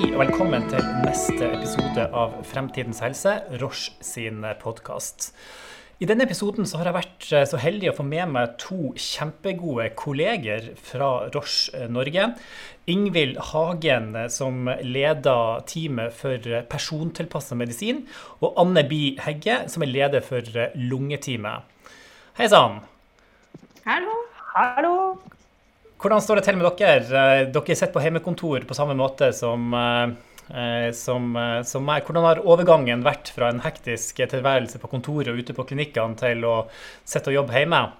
Hei 0.00 0.14
og 0.14 0.22
velkommen 0.22 0.62
til 0.70 0.86
neste 1.04 1.44
episode 1.58 2.06
av 2.16 2.38
Fremtidens 2.48 3.02
helse, 3.04 3.34
Roche 3.60 3.92
sin 4.00 4.38
podkast. 4.56 5.26
I 6.00 6.06
denne 6.08 6.24
episoden 6.24 6.64
så 6.64 6.78
har 6.80 6.88
jeg 6.88 6.96
vært 6.96 7.26
eh, 7.36 7.44
så 7.44 7.58
heldig 7.60 7.90
å 7.90 7.94
få 7.98 8.06
med 8.08 8.30
meg 8.32 8.54
to 8.62 8.94
kjempegode 8.96 9.90
kolleger 10.00 10.70
fra 10.80 11.10
Roche 11.34 11.84
Norge. 11.92 12.30
Ingvild 12.88 13.42
Hagen, 13.50 14.16
som 14.32 14.70
leder 14.80 15.66
teamet 15.68 16.16
for 16.16 16.48
persontilpassa 16.72 17.58
medisin, 17.60 18.06
og 18.40 18.56
Anne 18.64 18.86
Bi 18.88 19.02
Hegge, 19.20 19.66
som 19.68 19.84
er 19.84 19.92
leder 19.92 20.24
for 20.24 20.48
lungeteamet. 20.80 21.92
Hei 22.40 22.48
sann. 22.48 22.80
Hallo. 23.84 24.16
Hallo. 24.54 24.96
Hvordan 26.00 26.22
står 26.24 26.38
det 26.38 26.46
til 26.46 26.56
med 26.56 26.64
dere? 26.80 27.00
Eh, 27.12 27.46
dere 27.52 27.74
sitter 27.76 27.92
på 27.92 28.00
hjemmekontor 28.00 28.62
på 28.64 28.76
samme 28.76 28.94
måte 28.96 29.34
som, 29.36 29.66
eh, 29.74 30.92
som, 30.96 31.36
eh, 31.36 31.62
som 31.62 31.84
meg. 31.84 32.06
Hvordan 32.06 32.24
har 32.24 32.40
overgangen 32.40 33.04
vært 33.04 33.28
fra 33.28 33.50
en 33.50 33.60
hektisk 33.60 34.16
tilværelse 34.16 34.80
på 34.80 34.88
kontoret 34.88 35.28
og 35.28 35.36
ute 35.36 35.52
på 35.52 35.66
klinikkene 35.68 36.16
til 36.16 36.40
å 36.48 36.68
sitte 37.04 37.28
og 37.28 37.34
jobbe 37.34 37.52
hjemme? 37.52 37.92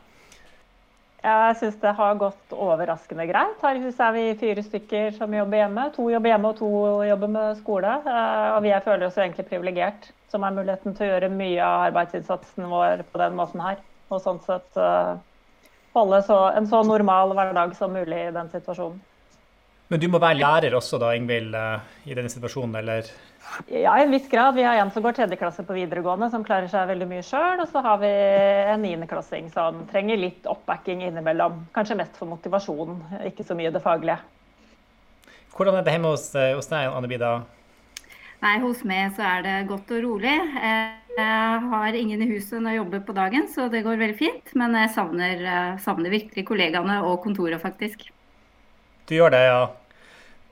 Jeg 1.22 1.56
syns 1.60 1.78
det 1.82 1.94
har 1.94 2.14
gått 2.14 2.56
overraskende 2.56 3.28
greit. 3.28 3.60
Her 3.60 3.76
i 3.76 3.84
huset 3.84 4.00
er 4.00 4.12
vi 4.12 4.34
fire 4.40 4.62
stykker 4.64 5.18
som 5.18 5.30
jobber 5.30 5.60
hjemme. 5.60 5.92
To 5.92 6.08
jobber 6.08 6.30
hjemme 6.30 6.48
og 6.48 6.56
to 6.56 7.04
jobber 7.04 7.28
med 7.28 7.56
skole. 7.58 8.00
Og 8.56 8.62
vi 8.62 8.72
føler 8.80 9.04
oss 9.04 9.18
egentlig 9.18 9.50
privilegert 9.50 10.08
som 10.30 10.40
har 10.40 10.56
muligheten 10.56 10.96
til 10.96 11.04
å 11.04 11.10
gjøre 11.12 11.28
mye 11.28 11.60
av 11.60 11.92
arbeidsinnsatsen 11.92 12.64
vår 12.64 13.04
på 13.12 13.18
den 13.18 13.36
måten 13.36 13.60
her. 13.60 13.76
Og 14.08 14.22
sånn 14.24 14.40
sett 14.40 14.72
holde 16.00 16.22
så, 16.26 16.40
en 16.56 16.66
så 16.68 16.82
normal 16.86 17.36
hverdag 17.36 17.76
som 17.78 17.94
mulig 17.94 18.26
i 18.26 18.34
den 18.34 18.50
situasjonen. 18.52 18.98
Men 19.90 19.98
du 19.98 20.06
må 20.06 20.20
være 20.22 20.38
lærer 20.38 20.74
også 20.78 21.00
da, 21.02 21.08
Ingvild, 21.18 21.54
i 22.06 22.14
denne 22.14 22.30
situasjonen, 22.30 22.76
eller? 22.78 23.08
Ja, 23.66 23.96
i 23.98 24.04
en 24.04 24.12
viss 24.14 24.28
grad. 24.30 24.54
Vi 24.54 24.62
har 24.62 24.78
en 24.78 24.92
som 24.94 25.02
går 25.02 25.16
tredje 25.16 25.38
klasse 25.40 25.64
på 25.66 25.74
videregående, 25.74 26.28
som 26.30 26.44
klarer 26.46 26.70
seg 26.70 26.86
veldig 26.92 27.08
mye 27.10 27.24
sjøl. 27.26 27.58
Og 27.58 27.66
så 27.72 27.82
har 27.82 27.98
vi 27.98 28.10
en 28.70 28.84
niendeklassing 28.84 29.48
som 29.50 29.82
trenger 29.90 30.20
litt 30.20 30.46
oppbacking 30.46 31.02
innimellom. 31.08 31.64
Kanskje 31.74 31.98
mest 31.98 32.14
for 32.20 32.30
motivasjon, 32.30 33.00
ikke 33.32 33.46
så 33.48 33.58
mye 33.58 33.72
det 33.74 33.82
faglige. 33.82 34.20
Hvordan 35.56 35.80
er 35.80 35.82
det 35.82 35.96
hjemme 35.96 36.14
hos, 36.14 36.28
hos 36.38 36.70
deg, 36.70 36.86
Anne 36.86 37.10
Bida? 37.10 37.32
Nei, 38.40 38.54
hos 38.62 38.80
meg 38.88 39.12
så 39.16 39.24
er 39.36 39.42
det 39.44 39.56
godt 39.68 39.90
og 39.92 40.04
rolig. 40.06 40.36
Jeg 40.56 41.64
har 41.72 41.98
ingen 41.98 42.22
i 42.24 42.28
huset 42.30 42.62
når 42.62 42.72
jeg 42.72 42.80
jobber 42.80 43.02
på 43.04 43.16
dagen, 43.18 43.44
så 43.52 43.66
det 43.72 43.82
går 43.84 44.00
veldig 44.00 44.16
fint. 44.16 44.54
Men 44.56 44.76
jeg 44.78 44.94
savner, 44.94 45.44
savner 45.84 46.14
virkelig 46.14 46.46
kollegaene 46.48 47.02
og 47.04 47.20
kontoret, 47.26 47.60
faktisk. 47.60 48.08
Du 49.10 49.16
gjør 49.18 49.34
det, 49.34 49.44
ja? 49.44 49.60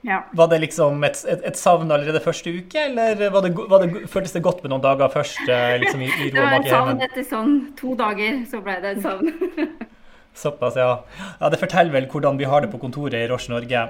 Ja. 0.01 0.21
Var 0.31 0.47
det 0.47 0.61
liksom 0.63 1.03
et, 1.03 1.17
et, 1.27 1.41
et, 1.49 1.57
savn 1.59 1.91
allerede 1.91 2.21
første 2.23 2.53
uke, 2.55 2.85
eller 2.87 3.19
var 3.33 3.43
det, 3.43 3.51
var 3.57 3.83
det, 3.83 4.05
føltes 4.07 4.31
det 4.31 4.43
godt 4.45 4.61
med 4.63 4.71
noen 4.71 4.83
dager 4.85 5.11
først? 5.11 5.41
Liksom, 5.81 6.05
i, 6.05 6.11
i 6.23 6.29
det 6.35 6.39
var 6.39 6.59
et 6.61 6.69
savn 6.71 7.03
etter 7.03 7.25
sånn 7.27 7.55
to 7.79 7.97
dager, 7.99 8.43
så 8.47 8.61
ble 8.63 8.77
det 8.83 8.93
et 8.95 9.01
savn. 9.03 9.33
Såpass, 10.33 10.75
ja. 10.75 11.03
ja. 11.39 11.49
Det 11.51 11.59
forteller 11.59 11.91
vel 11.91 12.07
hvordan 12.09 12.37
vi 12.39 12.47
har 12.47 12.63
det 12.63 12.69
på 12.71 12.79
kontoret 12.79 13.17
i 13.17 13.27
Roche 13.27 13.51
Norge. 13.51 13.81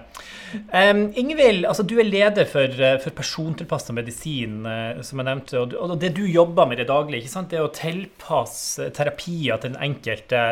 Um, 0.73 1.03
Ingvild, 1.19 1.67
altså, 1.69 1.85
du 1.85 1.99
er 2.01 2.07
leder 2.07 2.47
for, 2.49 2.73
for 3.03 3.15
persontilpassa 3.17 3.93
medisin, 3.93 4.63
uh, 4.65 5.01
som 5.05 5.21
jeg 5.21 5.29
nevnte. 5.29 5.59
Og, 5.61 5.75
og, 5.77 5.95
det 6.01 6.13
du 6.17 6.23
jobber 6.25 6.69
med 6.69 6.79
i 6.79 6.81
det 6.81 6.89
daglige, 6.89 7.25
ikke 7.25 7.35
sant? 7.35 7.51
det 7.51 7.59
er 7.59 7.67
å 7.67 7.73
tilpasse 7.75 8.89
terapier 8.97 9.61
til 9.61 9.75
den 9.75 9.81
enkelte 9.91 10.43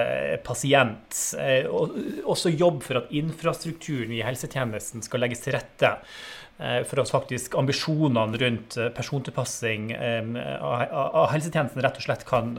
pasient. 0.45 1.21
Uh, 1.39 1.65
og 1.71 1.97
også 2.35 2.53
jobbe 2.53 2.85
for 2.85 3.01
at 3.01 3.13
infrastrukturen 3.17 4.13
i 4.13 4.25
helsetjenesten 4.27 5.05
skal 5.05 5.25
legges 5.25 5.45
til 5.45 5.57
rette 5.57 5.97
for 6.57 6.97
at 6.97 7.11
faktisk 7.13 7.53
ambisjonene 7.53 8.39
rundt 8.41 8.79
persontilpassing 8.97 9.91
av 9.93 11.27
helsetjenesten 11.29 11.83
rett 11.85 11.99
og 12.01 12.05
slett 12.07 12.23
kan 12.25 12.55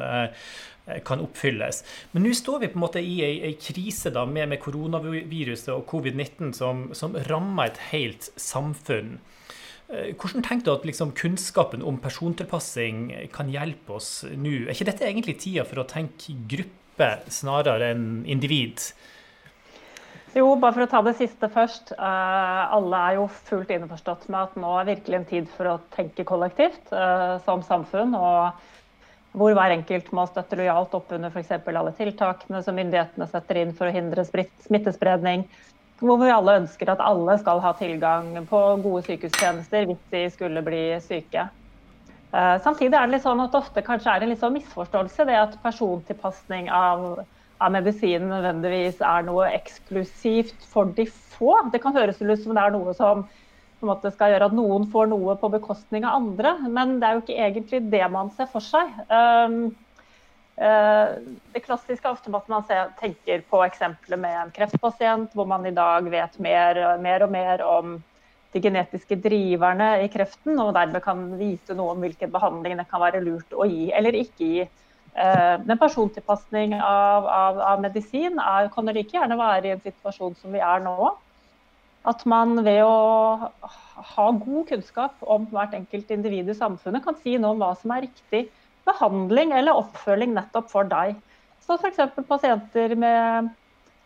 kan 1.05 1.23
oppfylles. 1.25 1.83
Men 2.13 2.25
nå 2.27 2.35
står 2.37 2.63
vi 2.63 2.71
på 2.73 2.79
en 2.79 2.85
måte 2.85 3.03
i 3.03 3.19
ei, 3.25 3.35
ei 3.51 3.57
krise 3.61 4.13
da, 4.15 4.25
med, 4.29 4.49
med, 4.53 4.61
koronaviruset 4.63 5.73
og 5.75 5.85
covid-19 5.91 6.55
som, 6.57 6.89
som 6.97 7.17
rammer 7.29 7.73
et 7.73 7.83
helt 7.93 8.31
samfunn. 8.41 9.19
Hvordan 9.89 10.45
tenker 10.45 10.67
du 10.67 10.73
at 10.75 10.85
liksom, 10.85 11.15
kunnskapen 11.17 11.81
om 11.87 11.97
persontilpassing 12.03 13.07
kan 13.33 13.49
hjelpe 13.49 13.97
oss 13.97 14.11
nå? 14.29 14.67
Er 14.67 14.75
ikke 14.75 14.91
dette 14.91 15.07
egentlig 15.09 15.39
tida 15.41 15.65
for 15.69 15.81
å 15.81 15.89
tenke 15.89 16.37
gruppe 16.51 17.15
snarere 17.33 17.95
enn 17.95 18.11
individ? 18.29 18.85
Jo, 20.37 20.51
bare 20.61 20.75
for 20.77 20.85
å 20.85 20.91
ta 20.93 21.01
det 21.07 21.17
siste 21.17 21.49
først. 21.49 21.95
alle 21.97 22.99
er 23.01 23.15
jo 23.17 23.29
fullt 23.49 23.71
innforstått 23.73 24.29
med 24.29 24.41
at 24.43 24.59
nå 24.61 24.75
er 24.77 24.91
virkelig 24.91 25.17
en 25.19 25.31
tid 25.31 25.49
for 25.57 25.71
å 25.71 25.79
tenke 25.95 26.27
kollektivt 26.29 26.93
som 27.47 27.65
samfunn. 27.65 28.13
og 28.15 28.61
hvor 29.37 29.55
hver 29.55 29.75
enkelt 29.75 30.09
må 30.17 30.25
støtte 30.29 30.57
lojalt 30.59 30.95
opp 30.97 31.13
under 31.15 31.33
f.eks. 31.33 31.53
alle 31.69 31.93
tiltakene 31.99 32.63
som 32.65 32.79
myndighetene 32.79 33.29
setter 33.29 33.61
inn 33.61 33.75
for 33.77 33.89
å 33.89 33.95
hindre 33.95 34.25
smittespredning. 34.25 35.45
Hvor 36.01 36.21
vi 36.21 36.31
alle 36.31 36.61
ønsker 36.61 36.93
at 36.93 37.03
alle 37.03 37.35
skal 37.41 37.61
ha 37.61 37.73
tilgang 37.77 38.31
på 38.49 38.61
gode 38.85 39.03
sykehustjenester 39.09 39.89
hvis 39.89 40.05
de 40.13 40.25
skulle 40.33 40.63
bli 40.65 40.83
syke. 41.05 41.49
Samtidig 42.31 42.93
er 42.93 43.09
det 43.09 43.17
litt 43.17 43.25
sånn 43.25 43.41
at 43.41 43.57
ofte 43.57 43.83
kanskje 43.85 44.13
er 44.13 44.25
en 44.25 44.33
litt 44.33 44.43
sånn 44.43 44.55
misforståelse 44.59 45.27
det 45.29 45.37
at 45.39 45.59
persontilpasning 45.63 46.69
av, 46.71 47.23
av 47.59 47.73
medisin 47.73 48.29
nødvendigvis 48.29 49.01
er 49.01 49.25
noe 49.27 49.49
eksklusivt 49.57 50.67
for 50.71 50.93
de 50.97 51.09
få. 51.09 51.55
Det 51.73 51.81
kan 51.83 51.97
høres 51.97 52.21
ut 52.21 52.45
som 52.45 52.55
det 52.55 52.65
er 52.65 52.77
noe 52.77 52.95
som 52.97 53.25
på 53.79 53.87
en 53.87 53.93
måte 53.93 54.11
skal 54.11 54.33
gjøre 54.33 54.49
at 54.51 54.57
noen 54.57 54.87
får 54.91 55.11
noe 55.13 55.37
på 55.39 55.51
bekostning 55.53 56.07
av 56.07 56.19
andre. 56.19 56.55
Men 56.67 56.97
det 56.99 57.07
er 57.09 57.17
jo 57.17 57.23
ikke 57.23 57.37
egentlig 57.45 57.83
det 57.93 58.07
man 58.11 58.33
ser 58.35 58.49
for 58.51 58.65
seg. 58.65 58.91
Um, 59.07 59.59
uh, 60.59 61.15
det 61.55 61.63
klassiske 61.67 62.03
er 62.03 62.17
ofte 62.17 62.33
at 62.35 62.51
man 62.51 62.67
tenker 62.99 63.45
på 63.51 63.63
eksempelet 63.67 64.23
med 64.25 64.39
en 64.41 64.55
kreftpasient, 64.55 65.35
hvor 65.35 65.47
man 65.51 65.67
i 65.69 65.75
dag 65.75 66.11
vet 66.11 66.41
mer, 66.43 66.83
mer, 67.05 67.27
og 67.27 67.35
mer 67.35 67.63
om 67.67 67.95
de 68.55 68.65
genetiske 68.65 69.21
driverne 69.23 69.93
i 70.03 70.11
kreften, 70.11 70.59
og 70.59 70.75
dermed 70.75 71.05
kan 71.05 71.29
vite 71.39 71.77
noe 71.79 71.95
om 71.95 72.03
hvilken 72.03 72.33
behandling 72.35 72.81
det 72.81 72.89
kan 72.91 73.05
være 73.05 73.23
lurt 73.23 73.55
å 73.55 73.69
gi 73.69 73.93
eller 73.95 74.19
ikke 74.19 74.51
gi. 74.51 74.67
Uh, 75.19 75.55
men 75.63 75.79
persontilpasning 75.79 76.75
av, 76.83 77.31
av, 77.31 77.63
av 77.75 77.81
medisin 77.83 78.43
er, 78.43 78.73
kan 78.75 78.91
det 78.91 78.99
like 78.99 79.15
gjerne 79.15 79.39
være 79.39 79.71
i 79.71 79.75
en 79.77 79.87
situasjon 79.87 80.35
som 80.43 80.55
vi 80.55 80.63
er 80.63 80.83
nå 80.83 81.15
at 82.09 82.25
man 82.31 82.63
ved 82.65 82.81
å 82.85 83.51
ha 84.15 84.27
god 84.33 84.69
kunnskap 84.71 85.25
om 85.35 85.47
hvert 85.53 85.77
enkelt 85.77 86.11
individ 86.15 86.49
i 86.49 86.57
samfunnet, 86.57 87.05
kan 87.05 87.17
si 87.21 87.37
noe 87.37 87.55
om 87.55 87.63
hva 87.63 87.75
som 87.79 87.93
er 87.95 88.07
riktig 88.07 88.47
behandling 88.89 89.53
eller 89.57 89.77
oppfølging 89.77 90.33
nettopp 90.37 90.71
for 90.73 90.89
deg. 90.89 91.17
Så 91.65 91.77
f.eks. 91.77 92.01
pasienter 92.29 92.95
med 92.97 93.51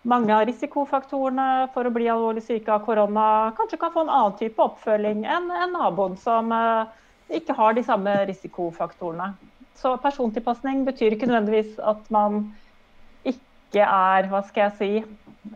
mange 0.09 0.35
av 0.35 0.49
risikofaktorene 0.49 1.69
for 1.75 1.87
å 1.87 1.95
bli 1.95 2.09
alvorlig 2.11 2.43
syke 2.43 2.73
av 2.75 2.83
korona 2.87 3.53
kanskje 3.59 3.79
kan 3.79 3.93
få 3.95 4.03
en 4.03 4.11
annen 4.11 4.39
type 4.41 4.65
oppfølging 4.65 5.23
enn 5.31 5.47
en 5.55 5.77
naboen 5.77 6.17
som 6.19 6.51
eh, 6.57 6.91
ikke 7.39 7.55
har 7.55 7.77
de 7.77 7.85
samme 7.87 8.17
risikofaktorene. 8.27 9.31
Så 9.79 9.95
persontilpasning 10.03 10.83
betyr 10.89 11.15
ikke 11.15 11.31
nødvendigvis 11.31 11.79
at 11.79 12.11
man 12.15 12.49
ikke 13.73 13.89
er 13.89 14.29
hva 14.29 14.43
skal 14.45 14.67
jeg 14.67 14.75
si, 14.79 14.91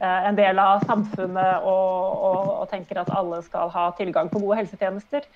eh, 0.00 0.28
en 0.28 0.38
del 0.38 0.58
av 0.58 0.86
samfunnet 0.88 1.66
og, 1.68 2.16
og, 2.30 2.48
og, 2.62 2.64
tenker 2.70 3.02
at 3.02 3.12
alle 3.12 3.42
skal 3.44 3.68
ha 3.74 3.90
tilgang 3.98 4.30
på 4.32 4.40
gode 4.40 4.56
helsetjenester. 4.62 5.26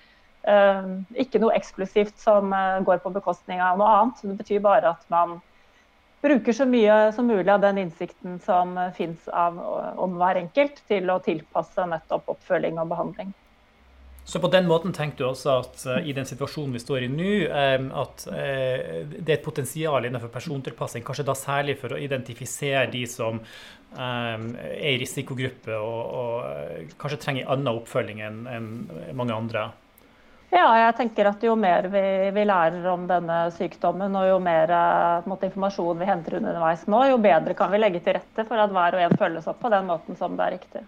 Eh, 0.48 0.88
ikke 1.20 1.42
noe 1.42 1.54
eksklusivt 1.58 2.16
som 2.20 2.54
eh, 2.56 2.80
går 2.86 3.02
på 3.04 3.12
bekostning 3.12 3.60
av 3.60 3.76
noe 3.80 3.92
annet. 3.98 4.24
Det 4.24 4.38
betyr 4.40 4.64
bare 4.64 4.94
at 4.96 5.04
man 5.12 5.38
bruker 6.24 6.56
så 6.56 6.64
mye 6.68 6.96
som 7.16 7.28
mulig 7.28 7.52
av 7.52 7.60
den 7.60 7.82
innsikten 7.84 8.40
som 8.44 8.74
fins 8.96 9.28
om 9.32 10.18
hver 10.20 10.40
enkelt, 10.40 10.82
til 10.88 11.08
å 11.08 11.20
tilpasse 11.24 11.86
nettopp 11.88 12.28
oppfølging 12.34 12.80
og 12.80 12.90
behandling. 12.92 13.30
Så 14.24 14.38
på 14.40 14.50
den 14.52 14.68
måten 14.68 14.92
tenker 14.94 15.18
du 15.18 15.26
også 15.30 15.56
at 15.62 15.82
uh, 15.88 15.98
i 16.06 16.14
den 16.14 16.28
situasjonen 16.28 16.76
vi 16.76 16.82
står 16.82 17.06
i 17.06 17.10
nå, 17.10 17.32
at 18.02 18.24
uh, 18.30 19.04
det 19.10 19.26
er 19.26 19.36
et 19.38 19.44
potensial 19.44 20.06
innenfor 20.06 20.30
persontilpassing, 20.32 21.04
kanskje 21.06 21.26
da 21.26 21.34
særlig 21.38 21.78
for 21.80 21.96
å 21.96 22.00
identifisere 22.00 22.86
de 22.92 23.04
som 23.10 23.42
er 23.90 24.84
i 24.86 24.98
risikogruppe 25.00 25.74
og, 25.74 26.12
og 26.14 26.92
kanskje 27.00 27.16
trenger 27.24 27.48
annen 27.50 27.80
oppfølging 27.80 28.20
enn 28.22 28.44
en 28.46 28.68
mange 29.18 29.34
andre? 29.34 29.64
Ja, 30.50 30.66
jeg 30.78 30.94
tenker 30.98 31.28
at 31.30 31.42
jo 31.46 31.52
mer 31.58 31.86
vi, 31.90 32.02
vi 32.34 32.44
lærer 32.46 32.86
om 32.90 33.04
denne 33.10 33.40
sykdommen, 33.54 34.14
og 34.18 34.26
jo 34.26 34.38
mer 34.42 34.72
måte, 35.30 35.46
informasjon 35.46 35.98
vi 35.98 36.08
henter 36.08 36.40
underveis 36.40 36.86
nå, 36.90 37.04
jo 37.12 37.18
bedre 37.22 37.54
kan 37.58 37.70
vi 37.70 37.78
legge 37.78 38.02
til 38.02 38.18
rette 38.18 38.46
for 38.48 38.58
at 38.58 38.74
hver 38.74 38.98
og 38.98 39.04
en 39.04 39.20
følges 39.20 39.46
opp 39.50 39.60
på 39.62 39.70
den 39.74 39.86
måten 39.90 40.18
som 40.18 40.34
det 40.38 40.48
er 40.48 40.58
riktig. 40.58 40.82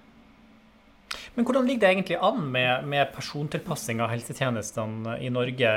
Men 1.34 1.46
hvordan 1.48 1.64
ligger 1.64 1.80
det 1.80 1.90
egentlig 1.94 2.16
an 2.20 2.42
med, 2.52 2.88
med 2.92 3.12
persontilpassing 3.14 4.02
av 4.04 4.10
helsetjenestene 4.12 5.14
i 5.24 5.30
Norge? 5.32 5.70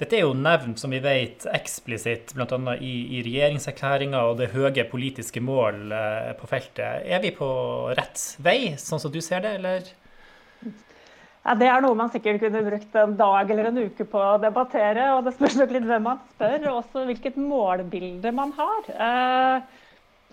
Dette 0.00 0.16
er 0.16 0.22
jo 0.24 0.30
nevnt, 0.38 0.80
som 0.80 0.94
vi 0.94 1.00
vet, 1.04 1.44
eksplisitt 1.52 2.32
bl.a. 2.32 2.76
i, 2.78 2.94
i 3.18 3.20
regjeringserklæringa 3.26 4.22
og 4.30 4.38
det 4.40 4.48
høye 4.54 4.86
politiske 4.88 5.42
mål 5.44 5.92
eh, 5.92 6.30
på 6.38 6.48
feltet. 6.48 7.04
Er 7.04 7.20
vi 7.20 7.34
på 7.36 7.50
rett 7.98 8.22
vei, 8.40 8.72
sånn 8.80 9.02
som 9.02 9.12
du 9.12 9.20
ser 9.24 9.44
det, 9.44 9.58
eller? 9.58 9.92
Ja, 11.44 11.52
Det 11.60 11.68
er 11.68 11.84
noe 11.84 11.98
man 11.98 12.08
sikkert 12.08 12.40
kunne 12.40 12.64
brukt 12.64 12.96
en 12.96 13.18
dag 13.20 13.50
eller 13.52 13.68
en 13.68 13.82
uke 13.84 14.08
på 14.08 14.24
å 14.24 14.40
debattere. 14.40 15.10
og 15.18 15.28
Det 15.28 15.34
spørs 15.36 15.60
nok 15.60 15.76
litt 15.76 15.84
hvem 15.90 16.08
man 16.08 16.24
spør, 16.32 16.70
og 16.70 16.80
også 16.80 17.04
hvilket 17.10 17.36
målbilde 17.36 18.32
man 18.32 18.56
har. 18.56 18.88
Eh, 18.88 19.84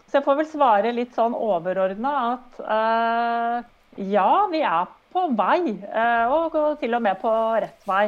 så 0.07 0.19
jeg 0.19 0.27
får 0.29 0.39
vel 0.39 0.47
svare 0.47 0.95
litt 0.95 1.13
sånn 1.15 1.35
overordna 1.35 2.15
at 2.31 2.63
eh, 2.63 3.69
ja, 3.97 4.47
vi 4.51 4.61
er 4.63 4.91
på 5.11 5.27
vei, 5.35 5.73
eh, 5.75 6.31
og 6.31 6.79
til 6.79 6.95
og 6.95 7.03
med 7.03 7.19
på 7.21 7.31
rett 7.63 7.87
vei. 7.89 8.05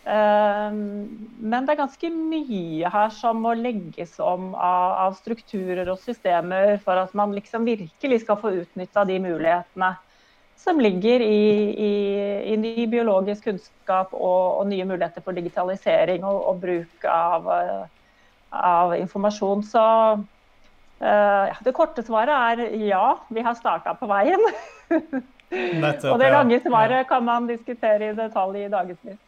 Men 0.00 1.66
det 1.66 1.74
er 1.74 1.76
ganske 1.76 2.08
mye 2.08 2.88
her 2.90 3.10
som 3.12 3.42
må 3.44 3.52
legges 3.54 4.14
om 4.24 4.54
av 4.56 5.12
strukturer 5.18 5.90
og 5.92 6.00
systemer 6.00 6.78
for 6.82 6.96
at 7.02 7.12
man 7.14 7.34
liksom 7.36 7.68
virkelig 7.68 8.22
skal 8.22 8.38
få 8.40 8.54
utnytta 8.62 9.04
de 9.04 9.18
mulighetene 9.20 9.90
som 10.64 10.80
ligger 10.80 11.20
i, 11.20 11.44
i, 11.72 11.92
i 12.52 12.56
ny 12.56 12.86
biologisk 12.90 13.44
kunnskap 13.48 14.12
og, 14.12 14.58
og, 14.60 14.66
nye 14.68 14.84
muligheter 14.84 15.24
for 15.24 15.36
digitalisering 15.36 16.24
og, 16.26 16.42
og 16.50 16.60
bruk 16.64 17.06
av, 17.08 17.48
av, 18.52 18.94
informasjon. 18.98 19.64
Så 19.64 19.84
uh, 21.02 21.46
ja, 21.50 21.56
det 21.64 21.74
korte 21.76 22.04
svaret 22.06 22.60
er 22.60 22.76
ja, 22.86 23.04
vi 23.28 23.44
har 23.44 23.56
starta 23.58 23.96
på 23.98 24.08
veien. 24.10 24.44
Nettopp, 25.50 26.12
og 26.12 26.20
det 26.22 26.30
lange 26.30 26.60
svaret 26.62 27.08
kan 27.10 27.24
man 27.26 27.48
diskutere 27.50 28.12
i 28.12 28.14
detalj 28.14 28.64
i 28.64 28.70
dagevis. 28.70 29.18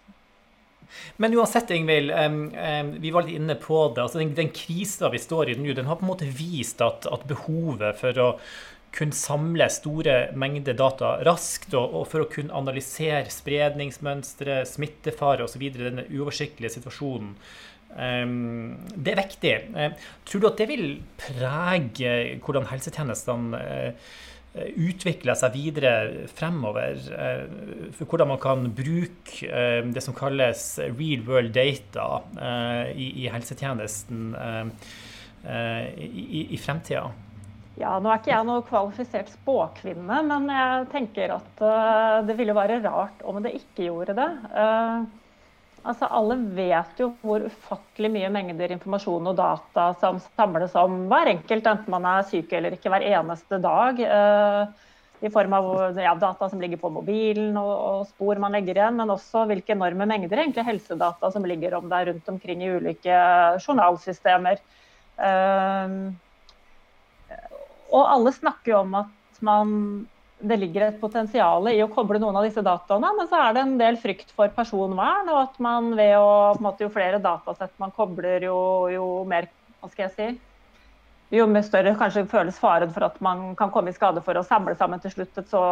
Men 1.17 1.35
uansett, 1.35 1.71
Ingvild, 1.73 2.13
vi 3.01 3.11
var 3.11 3.25
litt 3.25 3.39
inne 3.41 3.57
på 3.59 3.79
det. 3.95 4.05
altså 4.05 4.21
Den, 4.21 4.35
den 4.37 4.53
krisa 4.55 5.09
vi 5.13 5.19
står 5.19 5.51
i 5.51 5.57
nå, 5.59 5.73
den 5.75 5.89
har 5.89 5.99
på 5.99 6.07
en 6.07 6.13
måte 6.13 6.29
vist 6.29 6.85
at, 6.85 7.09
at 7.09 7.25
behovet 7.31 7.97
for 7.99 8.21
å 8.21 8.29
kunne 8.93 9.17
samle 9.17 9.69
store 9.73 10.17
mengder 10.37 10.77
data 10.77 11.15
raskt, 11.25 11.73
og, 11.73 11.95
og 11.97 12.09
for 12.13 12.25
å 12.25 12.31
kunne 12.33 12.55
analysere 12.57 13.33
spredningsmønstre, 13.33 14.63
smittefare 14.69 15.47
osv. 15.47 15.65
denne 15.79 16.05
uoversiktlige 16.11 16.75
situasjonen. 16.77 17.33
Um, 17.93 18.79
det 18.97 19.13
er 19.13 19.21
viktig. 19.21 19.55
Uh, 19.77 20.13
tror 20.29 20.43
du 20.43 20.49
at 20.49 20.61
det 20.61 20.69
vil 20.71 20.87
prege 21.21 22.13
hvordan 22.41 22.69
helsetjenestene 22.71 23.61
uh, 23.61 24.13
utvikler 24.81 25.37
seg 25.39 25.57
videre 25.57 26.27
fremover? 26.33 26.97
Uh, 27.13 27.91
for 27.97 28.09
hvordan 28.09 28.33
man 28.33 28.41
kan 28.41 28.69
bruke 28.73 29.65
det 29.93 30.05
som 30.05 30.17
kalles 30.17 30.65
real 30.97 31.27
world 31.29 31.53
data 31.57 32.23
i, 32.93 33.11
i, 33.25 33.29
helsetjenesten 33.33 34.33
i, 35.43 36.59
fremtida? 36.61 37.07
Ja, 37.81 37.97
Nå 37.99 38.11
er 38.13 38.21
ikke 38.21 38.31
jeg 38.35 38.47
noe 38.47 38.65
kvalifisert 38.69 39.33
spåkvinne, 39.33 40.19
men 40.29 40.51
jeg 40.53 40.87
tenker 40.93 41.33
at 41.39 41.65
det 42.29 42.37
ville 42.39 42.55
være 42.57 42.83
rart 42.85 43.25
om 43.25 43.41
det 43.43 43.55
ikke 43.57 43.89
gjorde 43.89 44.17
det. 44.21 44.29
Altså 45.83 46.07
Alle 46.15 46.37
vet 46.55 47.01
jo 47.01 47.09
hvor 47.25 47.43
ufattelig 47.43 48.13
mye 48.15 48.31
mengder 48.31 48.71
informasjon 48.77 49.27
og 49.33 49.37
data 49.39 49.89
som 49.99 50.21
samles 50.23 50.77
om 50.79 51.09
hver 51.11 51.33
enkelt, 51.33 51.67
enten 51.67 51.91
man 51.91 52.07
er 52.07 52.27
syk 52.29 52.55
eller 52.55 52.77
ikke, 52.77 52.93
hver 52.93 53.07
eneste 53.09 53.59
dag. 53.63 53.99
Uh, 53.99 55.27
I 55.27 55.31
form 55.35 55.57
av 55.59 55.99
ja, 55.99 56.15
data 56.19 56.49
som 56.51 56.63
ligger 56.63 56.79
på 56.83 56.91
mobilen 56.95 57.59
og, 57.59 57.73
og, 57.73 58.05
spor 58.11 58.39
man 58.43 58.55
legger 58.55 58.79
igjen, 58.79 58.99
men 58.99 59.11
også 59.15 59.45
hvilke 59.51 59.75
enorme 59.75 60.07
mengder 60.07 60.45
egentlig 60.45 60.67
helsedata 60.67 61.31
som 61.35 61.47
ligger 61.47 61.75
om 61.79 61.91
deg 61.91 62.13
rundt 62.13 62.31
omkring 62.31 62.63
i 62.63 62.71
ulike 62.79 63.19
journalsystemer. 63.63 64.63
Uh, 65.19 66.15
og 67.93 68.07
alle 68.07 68.33
snakker 68.35 68.73
jo 68.73 68.81
om 68.85 68.95
at 69.03 69.43
man, 69.45 69.75
det 70.43 70.59
ligger 70.59 70.89
et 70.89 71.01
potensial 71.01 71.69
i 71.71 71.81
å 71.85 71.91
koble 71.93 72.19
noen 72.23 72.37
av 72.39 72.47
disse 72.47 72.63
dataene, 72.65 73.13
men 73.17 73.29
så 73.31 73.39
er 73.39 73.55
det 73.55 73.63
en 73.63 73.77
del 73.79 73.99
frykt 74.01 74.33
for 74.35 74.51
personvern, 74.55 75.29
og 75.31 75.39
at 75.45 75.59
man 75.63 75.93
ved 75.99 76.17
å 76.19 76.55
måte, 76.63 76.83
Jo 76.83 76.91
flere 76.91 77.21
datasett 77.23 77.75
man 77.79 77.95
kobler, 77.95 78.43
jo, 78.49 78.57
jo, 78.91 79.11
mer 79.29 79.51
Hva 79.83 79.91
skal 79.91 80.09
jeg 80.09 80.15
si? 80.17 80.27
Jo 81.33 81.47
mer 81.49 81.65
større 81.65 81.95
kanskje 81.99 82.27
føles 82.29 82.59
faren 82.61 82.91
for 82.93 83.07
at 83.07 83.15
man 83.25 83.55
kan 83.57 83.71
komme 83.73 83.91
i 83.91 83.97
skade 83.97 84.21
for 84.23 84.37
å 84.37 84.45
samle 84.45 84.75
sammen 84.77 85.01
til 85.01 85.15
slutt 85.15 85.39
et 85.41 85.49
så 85.51 85.63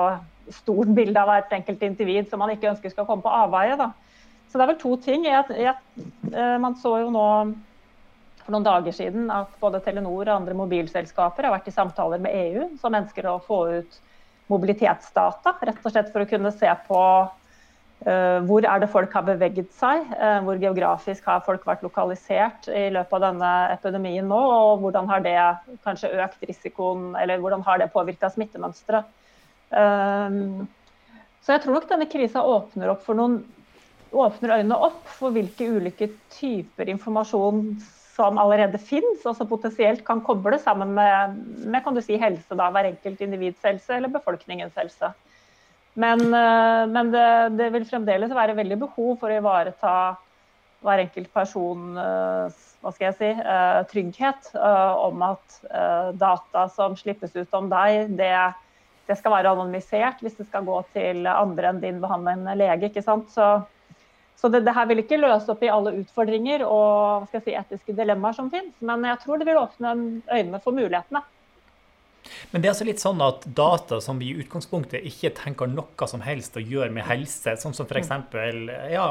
stort 0.50 0.88
bilde 0.96 1.20
av 1.20 1.28
hvert 1.28 1.52
enkelt 1.52 1.82
individ 1.84 2.30
som 2.30 2.40
man 2.40 2.50
ikke 2.54 2.70
ønsker 2.70 2.94
skal 2.94 3.06
komme 3.06 3.22
på 3.22 3.34
avveie. 3.42 3.76
Da. 3.76 3.90
Så 4.48 4.56
det 4.56 4.64
er 4.64 4.70
vel 4.72 4.80
to 4.80 4.94
ting. 5.04 5.26
Jeg, 5.28 5.44
jeg, 5.60 5.74
eh, 6.32 6.56
man 6.58 6.78
så 6.80 6.96
jo 7.02 7.12
nå 7.12 7.26
for 8.40 8.56
noen 8.56 8.66
dager 8.66 8.96
siden 8.96 9.28
at 9.30 9.52
både 9.60 9.82
Telenor 9.84 10.24
og 10.24 10.32
andre 10.34 10.56
mobilselskaper 10.58 11.46
har 11.46 11.54
vært 11.54 11.68
i 11.70 11.76
samtaler 11.76 12.22
med 12.24 12.34
EU 12.34 12.70
som 12.80 12.96
ønsker 12.96 13.28
å 13.28 13.36
få 13.44 13.60
ut 13.78 14.00
mobilitetsdata, 14.50 15.54
rett 15.66 15.84
og 15.84 15.92
slett 15.92 16.10
for 16.12 16.24
å 16.24 16.28
kunne 16.30 16.52
se 16.54 16.70
på 16.86 17.02
uh, 17.26 18.38
hvor 18.48 18.66
er 18.66 18.82
det 18.82 18.90
folk 18.92 19.14
har 19.14 19.26
beveget 19.28 19.70
seg, 19.76 20.08
uh, 20.16 20.40
hvor 20.46 20.60
geografisk 20.62 21.28
har 21.30 21.44
folk 21.46 21.64
vært 21.68 21.84
lokalisert 21.86 22.68
i 22.72 22.88
løpet 22.94 23.16
av 23.18 23.26
denne 23.28 23.52
epidemien 23.76 24.28
nå, 24.30 24.40
og 24.40 24.82
hvordan 24.84 25.08
har 25.10 25.24
det 25.26 25.38
kanskje 25.86 26.12
økt 26.24 26.44
risikoen, 26.50 27.14
eller 27.20 27.42
hvordan 27.42 27.64
har 27.68 27.80
det 27.82 27.92
påvirka 27.94 28.32
smittemønsteret. 28.34 29.08
Uh, 29.70 30.66
så 31.40 31.54
jeg 31.54 31.64
tror 31.64 31.78
nok 31.78 31.88
denne 31.88 32.10
krisa 32.10 32.42
åpner 32.44 32.92
opp 32.92 33.06
for 33.06 33.16
noen 33.16 33.40
åpner 34.10 34.56
øynene 34.58 34.76
opp 34.88 35.04
for 35.18 35.34
hvilke 35.34 35.68
ulike 35.70 36.10
typer 36.34 36.90
informasjon 36.90 37.76
som 38.20 38.38
allerede 38.40 38.78
finnes, 38.82 39.24
og 39.24 39.36
som 39.38 39.48
potensielt 39.48 40.04
kan 40.04 40.20
koble 40.24 40.58
sammen 40.60 40.92
med, 40.96 41.40
med 41.72 41.84
kan 41.84 41.96
du 41.96 42.02
si, 42.04 42.18
helse, 42.20 42.52
da, 42.52 42.68
hver 42.74 42.90
enkelt 42.92 43.20
individs 43.24 43.64
helse 43.64 43.96
eller 43.96 44.12
befolkningens 44.12 44.76
helse. 44.76 45.12
Men, 45.98 46.20
eh, 46.34 46.82
men 46.86 47.12
det, 47.14 47.28
det, 47.58 47.70
vil 47.74 47.86
fremdeles 47.88 48.34
være 48.34 48.58
veldig 48.58 48.78
behov 48.84 49.16
for 49.22 49.30
å 49.30 49.38
ivareta 49.40 49.94
hver 50.84 51.02
enkelt 51.02 51.32
person 51.34 51.98
eh, 52.00 52.60
hva 52.80 52.92
skal 52.94 53.10
jeg 53.10 53.16
si, 53.18 53.30
eh, 53.36 53.80
trygghet 53.90 54.54
om 54.56 55.20
at 55.26 55.58
data 56.16 56.64
som 56.72 56.94
slippes 56.96 57.34
ut 57.36 57.58
om 57.58 57.66
deg, 57.68 58.14
det, 58.16 58.32
det 59.10 59.18
skal 59.18 59.34
være 59.34 59.52
anonymisert 59.52 60.22
hvis 60.24 60.38
det 60.38 60.46
skal 60.48 60.64
gå 60.64 60.78
til 60.94 61.28
andre 61.28 61.74
enn 61.74 61.82
din 61.82 62.00
behandlende 62.00 62.56
lege. 62.56 62.88
ikke 62.88 63.04
sant? 63.04 63.28
Så 63.34 63.58
så 64.40 64.48
det, 64.48 64.62
det, 64.64 64.72
her 64.72 64.86
vil 64.88 65.02
ikke 65.02 65.20
løse 65.20 65.52
opp 65.52 65.60
i 65.64 65.68
alle 65.72 65.92
utfordringer 66.00 66.64
og 66.64 67.28
si, 67.34 67.52
etiske 67.52 67.92
dilemmaer 67.96 68.38
som 68.38 68.48
finnes, 68.52 68.72
men 68.80 69.04
jeg 69.04 69.20
tror 69.24 69.40
det 69.40 69.48
vil 69.50 69.60
åpne 69.60 69.92
øynene 70.32 70.62
for 70.64 70.76
mulighetene. 70.76 71.20
Men 72.50 72.62
det 72.62 72.68
er 72.68 72.72
altså 72.74 72.86
litt 72.86 73.02
sånn 73.02 73.20
at 73.24 73.44
data 73.56 73.98
som 74.04 74.18
vi 74.20 74.30
i 74.30 74.42
utgangspunktet 74.42 75.04
ikke 75.08 75.32
tenker 75.36 75.70
noe 75.70 76.08
som 76.08 76.22
helst 76.24 76.56
å 76.56 76.62
gjøre 76.62 76.92
med 76.94 77.06
helse, 77.08 77.54
sånn 77.60 77.76
som 77.76 77.88
f.eks. 77.88 78.12
Ja, 78.92 79.06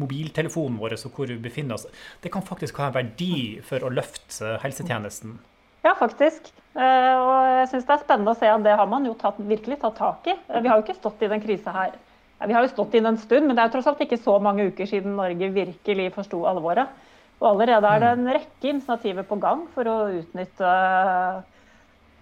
mobiltelefonen 0.00 0.78
vår 0.80 0.96
og 0.98 1.16
hvor 1.16 1.32
vi 1.32 1.38
befinner 1.40 1.78
oss, 1.78 1.88
det 2.24 2.32
kan 2.32 2.44
faktisk 2.44 2.80
ha 2.80 2.90
en 2.90 2.96
verdi 2.96 3.60
for 3.64 3.84
å 3.84 3.92
løfte 3.92 4.58
helsetjenesten? 4.64 5.38
Ja, 5.84 5.92
faktisk. 5.98 6.48
Eh, 6.74 7.14
og 7.20 7.34
jeg 7.60 7.68
syns 7.70 7.84
det 7.88 7.92
er 7.94 8.04
spennende 8.06 8.32
å 8.32 8.38
se 8.38 8.48
at 8.48 8.62
det 8.64 8.76
har 8.80 8.88
man 8.88 9.04
jo 9.04 9.12
tatt, 9.20 9.36
virkelig 9.44 9.82
tatt 9.82 9.98
tak 10.00 10.32
i. 10.32 10.36
Vi 10.56 10.70
har 10.70 10.78
jo 10.78 10.86
ikke 10.86 10.96
stått 10.96 11.24
i 11.24 11.28
den 11.30 11.42
krisa 11.44 11.74
her 11.74 11.98
ja, 12.40 12.46
Vi 12.46 12.54
har 12.56 12.64
jo 12.64 12.72
stått 12.72 12.94
inn 12.98 13.06
en 13.06 13.20
stund, 13.20 13.46
men 13.46 13.56
det 13.56 13.62
er 13.62 13.70
jo 13.70 13.76
tross 13.76 13.88
alt 13.90 14.04
ikke 14.04 14.20
så 14.20 14.36
mange 14.42 14.68
uker 14.70 14.88
siden 14.90 15.16
Norge 15.18 15.50
virkelig 15.54 16.12
forsto 16.16 16.44
alvoret. 16.50 16.92
Og 17.40 17.50
allerede 17.50 17.90
er 17.90 18.02
det 18.02 18.12
en 18.14 18.30
rekke 18.36 18.70
initiativer 18.70 19.26
på 19.28 19.38
gang 19.42 19.66
for 19.74 19.90
å 19.90 19.96
utnytte 20.20 20.70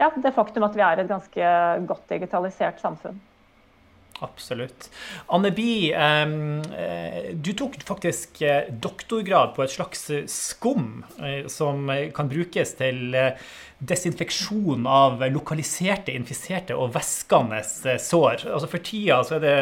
ja, 0.02 0.08
det 0.16 0.32
faktum 0.34 0.64
at 0.66 0.74
vi 0.78 0.82
er 0.82 1.02
et 1.02 1.10
ganske 1.10 1.50
godt 1.86 2.08
digitalisert 2.10 2.80
samfunn. 2.82 3.20
Absolutt. 4.22 4.86
Anne 5.34 5.50
Bi, 5.54 5.90
eh, 5.90 7.32
du 7.34 7.52
tok 7.58 7.74
faktisk 7.86 8.42
eh, 8.46 8.70
doktorgrad 8.70 9.56
på 9.56 9.64
et 9.64 9.74
slags 9.74 10.06
skum 10.30 11.02
eh, 11.18 11.48
som 11.50 11.90
kan 12.14 12.30
brukes 12.30 12.76
til 12.78 13.16
desinfeksjon 13.82 14.86
av 14.86 15.22
lokaliserte, 15.32 16.14
infiserte 16.14 16.76
og 16.78 16.92
væskende 16.94 17.58
eh, 17.60 17.98
sår. 18.00 18.46
Altså 18.46 18.68
For 18.70 18.84
tida 18.84 19.18
så 19.26 19.38
er 19.38 19.42
det 19.42 19.56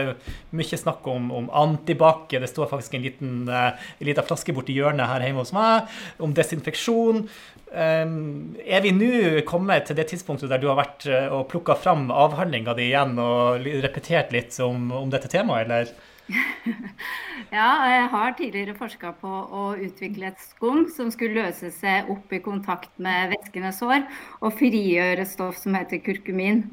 mye 0.57 0.81
snakk 0.81 1.07
om, 1.09 1.31
om 1.37 1.49
antibac. 1.63 2.29
Det 2.33 2.51
står 2.51 2.69
faktisk 2.73 2.99
en 2.99 3.07
liten, 3.07 3.33
en 3.49 4.07
liten 4.07 4.29
flaske 4.29 4.55
borti 4.57 4.77
hjørnet 4.77 5.09
her 5.09 5.25
hjemme 5.25 5.45
hos 5.45 5.55
meg 5.57 5.89
om 6.21 6.37
desinfeksjon. 6.37 7.25
Er 7.71 8.83
vi 8.83 8.91
nå 8.91 9.41
kommet 9.47 9.87
til 9.87 9.99
det 9.99 10.09
tidspunktet 10.11 10.51
der 10.51 10.59
du 10.59 10.67
har 10.73 10.81
vært 10.81 11.05
uh, 11.07 11.37
og 11.37 11.45
plukka 11.53 11.77
fram 11.79 12.09
avhandlinga 12.11 12.75
di 12.75 12.89
igjen 12.89 13.15
og 13.23 13.69
repetert 13.85 14.35
litt 14.35 14.57
om, 14.65 14.89
om 14.91 15.13
dette 15.13 15.31
temaet, 15.31 15.69
eller? 15.69 15.93
ja, 17.57 17.69
jeg 17.91 18.07
har 18.13 18.37
tidligere 18.39 18.77
forska 18.79 19.13
på 19.21 19.31
å 19.31 19.65
utvikle 19.81 20.31
et 20.31 20.41
skum 20.43 20.87
som 20.95 21.11
skulle 21.13 21.47
løse 21.47 21.73
seg 21.75 22.11
opp 22.13 22.33
i 22.33 22.43
kontakt 22.45 22.93
med 23.03 23.35
væskende 23.35 23.73
sår 23.77 24.07
og 24.41 24.57
frigjøre 24.59 25.27
stoff 25.29 25.59
som 25.61 25.77
heter 25.79 26.03
kurkumin. 26.05 26.67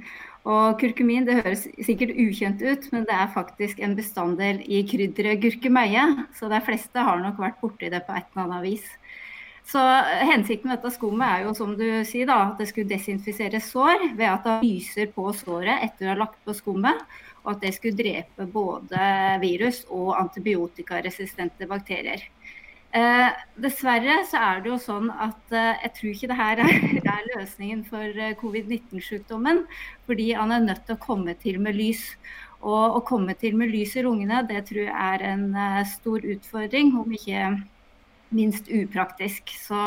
Og 0.47 0.77
kurkumin 0.79 1.25
det 1.27 1.41
høres 1.41 1.65
sikkert 1.83 2.13
ukjent 2.15 2.61
ut, 2.63 2.85
men 2.93 3.03
det 3.07 3.15
er 3.17 3.33
faktisk 3.33 3.81
en 3.83 3.97
bestanddel 3.97 4.61
i 4.63 4.79
krydderet 4.87 5.41
gurkemeie. 5.43 6.05
Så 6.37 6.47
de 6.47 6.61
fleste 6.63 7.03
har 7.03 7.19
nok 7.19 7.41
vært 7.43 7.59
borti 7.59 7.89
det 7.91 8.05
på 8.07 8.15
et 8.15 8.29
eller 8.31 8.45
annet 8.45 8.63
vis. 8.69 8.85
Så 9.67 9.81
Hensikten 10.23 10.69
med 10.69 10.77
dette 10.77 10.93
skummet 10.95 11.27
er 11.27 11.41
jo 11.43 11.53
som 11.57 11.73
du 11.75 11.85
sier 12.07 12.29
da, 12.29 12.37
at 12.45 12.61
det 12.61 12.69
skulle 12.69 12.87
desinfisere 12.87 13.59
sår 13.59 14.13
ved 14.15 14.29
at 14.29 14.45
det 14.47 14.61
lyser 14.63 15.09
på 15.11 15.25
såret 15.35 15.83
etter 15.83 16.07
å 16.07 16.13
ha 16.13 16.21
lagt 16.21 16.39
på 16.47 16.55
skummet. 16.55 17.03
Og 17.43 17.51
at 17.55 17.65
det 17.65 17.73
skulle 17.75 17.99
drepe 17.99 18.47
både 18.51 19.09
virus 19.43 19.83
og 19.91 20.15
antibiotikaresistente 20.21 21.67
bakterier. 21.67 22.23
Eh, 22.95 23.29
dessverre 23.59 24.21
så 24.29 24.39
er 24.39 24.61
det 24.63 24.71
jo 24.71 24.79
sånn 24.79 25.09
at 25.11 25.51
eh, 25.51 25.83
jeg 25.83 25.93
tror 25.97 26.11
ikke 26.13 26.29
det 26.31 26.37
her 26.39 26.61
er, 26.63 27.29
løsningen 27.35 27.83
for 27.91 28.23
eh, 28.23 28.35
covid-19-sykdommen. 28.39 29.65
Fordi 30.07 30.31
han 30.39 30.55
er 30.55 30.63
nødt 30.63 30.85
til 30.87 30.95
å 30.95 31.03
komme 31.03 31.35
til 31.43 31.59
med 31.63 31.75
lys. 31.75 32.13
Og 32.63 33.01
å 33.01 33.03
komme 33.05 33.35
til 33.37 33.59
med 33.59 33.75
lys 33.75 33.99
i 33.99 34.07
lungene, 34.07 34.45
det 34.47 34.63
tror 34.71 34.87
jeg 34.87 34.95
er 34.95 35.23
en 35.27 35.43
uh, 35.53 35.83
stor 35.85 36.23
utfordring, 36.25 36.95
om 36.97 37.11
ikke 37.13 37.51
minst 38.35 38.71
upraktisk. 38.71 39.53
Så 39.61 39.77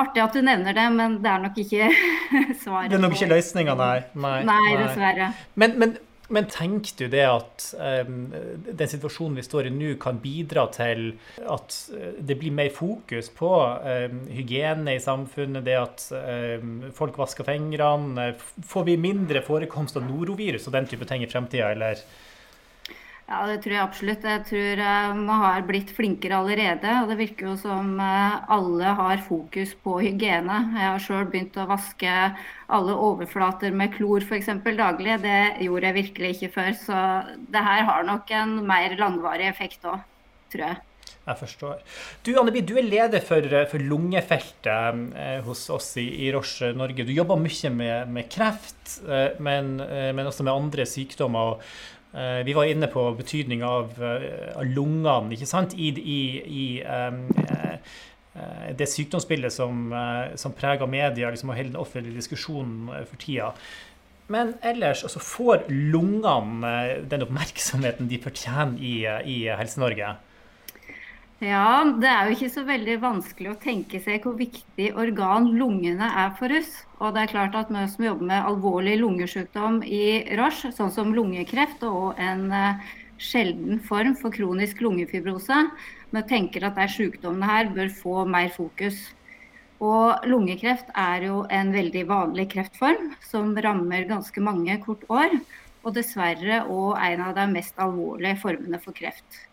artig 0.00 0.22
at 0.22 0.36
du 0.36 0.42
nevner 0.44 0.76
det, 0.76 0.86
men 0.94 1.18
det 1.24 1.32
er 1.32 1.42
nok 1.46 1.58
ikke 1.58 1.90
svaret. 2.62 2.92
Det 2.92 3.00
er 3.00 3.02
nok 3.06 3.18
ikke 3.18 3.32
løsninga, 3.32 3.74
nei. 3.78 3.96
nei. 4.14 4.38
Nei, 4.48 4.62
dessverre. 4.82 5.32
Men, 5.60 5.76
men 5.80 5.98
men 6.30 6.46
tenker 6.46 6.94
du 6.94 7.08
det 7.10 7.24
at 7.26 7.64
um, 8.06 8.28
den 8.30 8.90
situasjonen 8.90 9.40
vi 9.40 9.42
står 9.42 9.66
i 9.66 9.72
nå, 9.74 9.96
kan 10.02 10.20
bidra 10.22 10.68
til 10.70 11.16
at 11.42 11.74
eh, 11.96 12.20
det 12.22 12.36
blir 12.38 12.54
mer 12.54 12.70
fokus 12.70 13.32
på 13.34 13.50
um, 13.50 14.20
hygiene 14.30 14.94
i 14.94 15.02
samfunnet, 15.02 15.64
det 15.66 15.74
at 15.74 16.06
um, 16.62 16.84
folk 16.94 17.18
vasker 17.18 17.48
fingrene? 17.48 18.28
Får 18.38 18.86
vi 18.86 18.94
mindre 19.00 19.42
forekomst 19.42 19.98
av 19.98 20.06
norovirus 20.06 20.68
og 20.70 20.78
den 20.78 20.86
type 20.90 21.08
ting 21.10 21.26
i 21.26 21.30
fremtida, 21.30 21.72
eller? 21.74 21.98
Ja, 23.30 23.44
det 23.46 23.60
tror 23.62 23.76
jeg 23.76 23.84
absolutt. 23.84 24.24
Jeg 24.26 24.42
tror 24.48 24.80
uh, 24.82 25.12
man 25.14 25.42
har 25.44 25.62
blitt 25.68 25.92
flinkere 25.94 26.40
allerede. 26.40 26.96
Og 26.98 27.12
det 27.12 27.18
virker 27.20 27.52
jo 27.52 27.54
som 27.60 27.92
uh, 28.02 28.40
alle 28.50 28.94
har 28.98 29.22
fokus 29.22 29.76
på 29.84 30.00
hygiene. 30.02 30.56
Jeg 30.74 30.88
har 30.88 31.04
sjøl 31.04 31.28
begynt 31.30 31.54
å 31.54 31.68
vaske 31.70 32.10
alle 32.10 32.96
overflater 32.98 33.70
med 33.70 33.94
klor 33.94 34.26
f.eks. 34.26 34.50
daglig. 34.66 35.20
Det 35.22 35.40
gjorde 35.62 35.86
jeg 35.86 35.98
virkelig 36.00 36.32
ikke 36.34 36.54
før. 36.56 36.72
Så 36.82 37.02
det 37.54 37.62
her 37.68 37.86
har 37.86 38.08
nok 38.08 38.34
en 38.34 38.56
mer 38.66 38.98
langvarig 38.98 39.46
effekt 39.52 39.86
òg, 39.86 40.02
tror 40.50 40.66
jeg. 40.66 40.80
Jeg 41.20 41.38
forstår. 41.38 41.78
Du 42.26 42.32
Anneby, 42.40 42.64
du 42.66 42.74
er 42.80 42.88
leder 42.88 43.22
for, 43.22 43.44
for 43.70 43.86
lungefeltet 43.86 45.02
eh, 45.14 45.38
hos 45.46 45.62
oss 45.70 45.92
i, 46.00 46.08
i 46.24 46.32
Roche 46.34 46.72
Norge. 46.74 47.06
Du 47.06 47.12
jobber 47.14 47.38
mye 47.38 47.70
med, 47.70 48.10
med 48.10 48.30
kreft, 48.32 48.96
eh, 49.06 49.38
men, 49.38 49.76
eh, 49.84 50.10
men, 50.16 50.26
også 50.26 50.48
med 50.48 50.56
andre 50.56 50.88
sykdommer. 50.88 51.54
Og, 51.54 51.98
Eh, 51.99 51.99
vi 52.46 52.54
var 52.56 52.66
inne 52.66 52.88
på 52.90 53.04
betydninga 53.18 53.68
eh, 53.70 54.46
av, 54.56 54.64
lungene 54.66 55.36
ikke 55.36 55.46
sant? 55.46 55.76
i, 55.78 55.92
i, 55.94 56.20
i 56.62 56.64
um, 56.82 57.28
det 58.78 58.86
sykdomsbildet 58.88 59.52
som, 59.52 59.90
som 60.38 60.52
preger 60.56 60.86
media 60.88 61.30
liksom, 61.30 61.50
og 61.50 61.58
hele 61.58 61.72
den 61.72 61.80
offentlige 61.80 62.16
diskusjonen 62.16 62.88
for 63.02 63.18
tida. 63.20 63.50
Men 64.30 64.54
ellers 64.62 65.02
altså, 65.02 65.18
får 65.18 65.66
lungene 65.68 66.70
den 67.10 67.26
oppmerksomheten 67.26 68.08
de 68.08 68.20
fortjener 68.22 68.78
i, 68.78 68.94
i 69.26 69.38
Helse-Norge? 69.50 70.14
Ja, 71.40 71.86
det 71.96 72.04
er 72.04 72.26
jo 72.28 72.34
ikke 72.34 72.50
så 72.52 72.62
veldig 72.68 72.98
vanskelig 73.00 73.48
å 73.54 73.60
tenke 73.62 73.96
seg 74.04 74.26
hvor 74.26 74.34
viktig 74.36 74.90
organ 75.00 75.46
lungene 75.56 76.10
er 76.22 76.34
for 76.36 76.52
oss. 76.52 76.74
Og 77.00 77.14
det 77.16 77.22
er 77.22 77.30
klart 77.32 77.56
at 77.56 77.70
vi 77.72 77.84
som 77.88 78.04
jobber 78.04 78.28
med 78.28 78.48
alvorlig 78.50 78.98
lungesykdom 79.00 79.78
i 79.88 80.02
Roche, 80.36 80.68
sånn 80.76 80.92
som 80.92 81.14
lungekreft 81.16 81.80
og 81.88 82.20
en 82.20 82.44
uh, 82.52 82.92
sjelden 83.16 83.80
form 83.88 84.12
for 84.20 84.36
kronisk 84.36 84.84
lungefibrose, 84.84 85.64
vi 86.12 86.24
tenker 86.28 86.68
at 86.68 86.76
de 86.76 86.88
sykdommene 86.92 87.48
her 87.48 87.72
bør 87.72 87.88
få 88.02 88.26
mer 88.28 88.52
fokus. 88.52 89.00
Og 89.80 90.28
lungekreft 90.28 90.92
er 90.92 91.24
jo 91.30 91.46
en 91.48 91.72
veldig 91.72 92.04
vanlig 92.10 92.50
kreftform 92.52 93.14
som 93.24 93.54
rammer 93.56 94.04
ganske 94.12 94.44
mange 94.44 94.76
kort 94.84 95.08
år. 95.08 95.40
Og 95.80 95.96
dessverre 95.96 96.66
òg 96.68 96.98
en 97.00 97.30
av 97.30 97.38
de 97.38 97.48
mest 97.56 97.80
alvorlige 97.80 98.36
formene 98.42 98.84
for 98.84 98.92
kreft. 98.92 99.46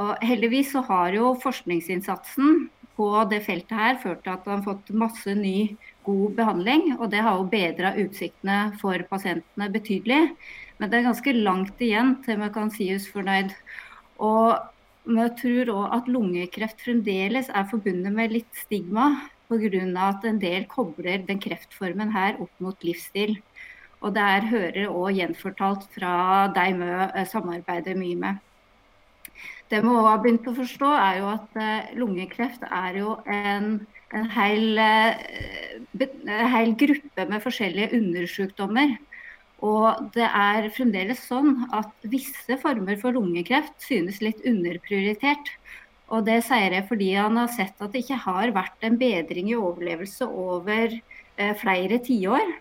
Og 0.00 0.24
heldigvis 0.26 0.72
så 0.74 0.82
har 0.88 1.14
jo 1.14 1.34
forskningsinnsatsen 1.42 2.68
på 2.98 3.08
det 3.30 3.40
feltet 3.46 3.74
her 3.78 3.96
ført 4.02 4.22
til 4.24 4.34
at 4.34 4.46
man 4.46 4.60
har 4.60 4.66
fått 4.66 4.92
masse 4.94 5.34
ny, 5.38 5.74
god 6.06 6.36
behandling. 6.38 6.94
Og 6.98 7.10
det 7.12 7.22
har 7.26 7.38
jo 7.38 7.48
bedra 7.50 7.94
utsiktene 8.02 8.58
for 8.80 9.02
pasientene 9.10 9.70
betydelig. 9.74 10.22
Men 10.78 10.90
det 10.90 11.00
er 11.00 11.08
ganske 11.08 11.34
langt 11.38 11.82
igjen 11.82 12.16
til 12.26 12.40
vi 12.42 12.50
kan 12.54 12.72
si 12.74 12.88
oss 12.94 13.06
fornøyd. 13.10 13.54
Og 14.22 14.58
vi 15.04 15.28
tror 15.40 15.72
òg 15.74 15.96
at 15.98 16.10
lungekreft 16.10 16.82
fremdeles 16.82 17.50
er 17.52 17.70
forbundet 17.70 18.14
med 18.14 18.34
litt 18.34 18.50
stigma 18.56 19.12
pga. 19.50 20.08
at 20.08 20.24
en 20.24 20.38
del 20.40 20.64
kobler 20.66 21.26
den 21.26 21.38
kreftformen 21.38 22.10
her 22.10 22.40
opp 22.40 22.54
mot 22.58 22.82
livsstil. 22.82 23.36
Og 24.02 24.14
det 24.14 24.50
hører 24.50 24.88
òg 24.88 25.16
gjenfortalt 25.18 25.86
fra 25.94 26.48
de 26.48 26.66
vi 26.80 27.24
samarbeider 27.30 27.94
mye 27.94 28.16
med. 28.16 28.43
Det 29.72 29.80
vi 29.80 29.90
òg 29.90 30.06
har 30.06 30.20
begynt 30.22 30.46
å 30.50 30.54
forstå, 30.56 30.90
er 31.00 31.18
jo 31.22 31.30
at 31.32 31.58
eh, 31.60 31.90
lungekreft 31.98 32.64
er 32.68 33.00
jo 33.00 33.16
en, 33.30 33.68
en 34.14 34.30
hel, 34.36 34.78
en 34.78 36.52
hel, 36.54 36.74
gruppe 36.78 37.26
med 37.30 37.44
forskjellige 37.44 37.96
undersykdommer. 37.96 38.96
Og 39.64 40.10
det 40.14 40.26
er 40.26 40.68
fremdeles 40.76 41.22
sånn 41.24 41.64
at 41.72 41.92
visse 42.12 42.58
former 42.60 42.98
for 43.00 43.16
lungekreft 43.16 43.76
synes 43.82 44.20
litt 44.24 44.42
underprioritert. 44.44 45.48
Og 46.12 46.26
det 46.26 46.42
sier 46.44 46.74
jeg 46.76 46.86
fordi 46.90 47.14
han 47.16 47.38
har 47.40 47.52
sett 47.54 47.80
at 47.80 47.94
det 47.94 48.04
ikke 48.04 48.20
har 48.26 48.52
vært 48.54 48.84
en 48.84 48.98
bedring 49.00 49.48
i 49.50 49.56
overlevelse 49.56 50.28
over 50.28 50.92
eh, 50.92 51.54
flere 51.60 52.00
tiår. 52.04 52.52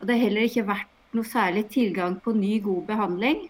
Og 0.00 0.08
det 0.08 0.16
har 0.16 0.26
heller 0.26 0.48
ikke 0.48 0.66
vært 0.68 1.14
noe 1.16 1.26
særlig 1.26 1.68
tilgang 1.72 2.18
på 2.22 2.34
ny, 2.36 2.58
god 2.64 2.84
behandling. 2.90 3.46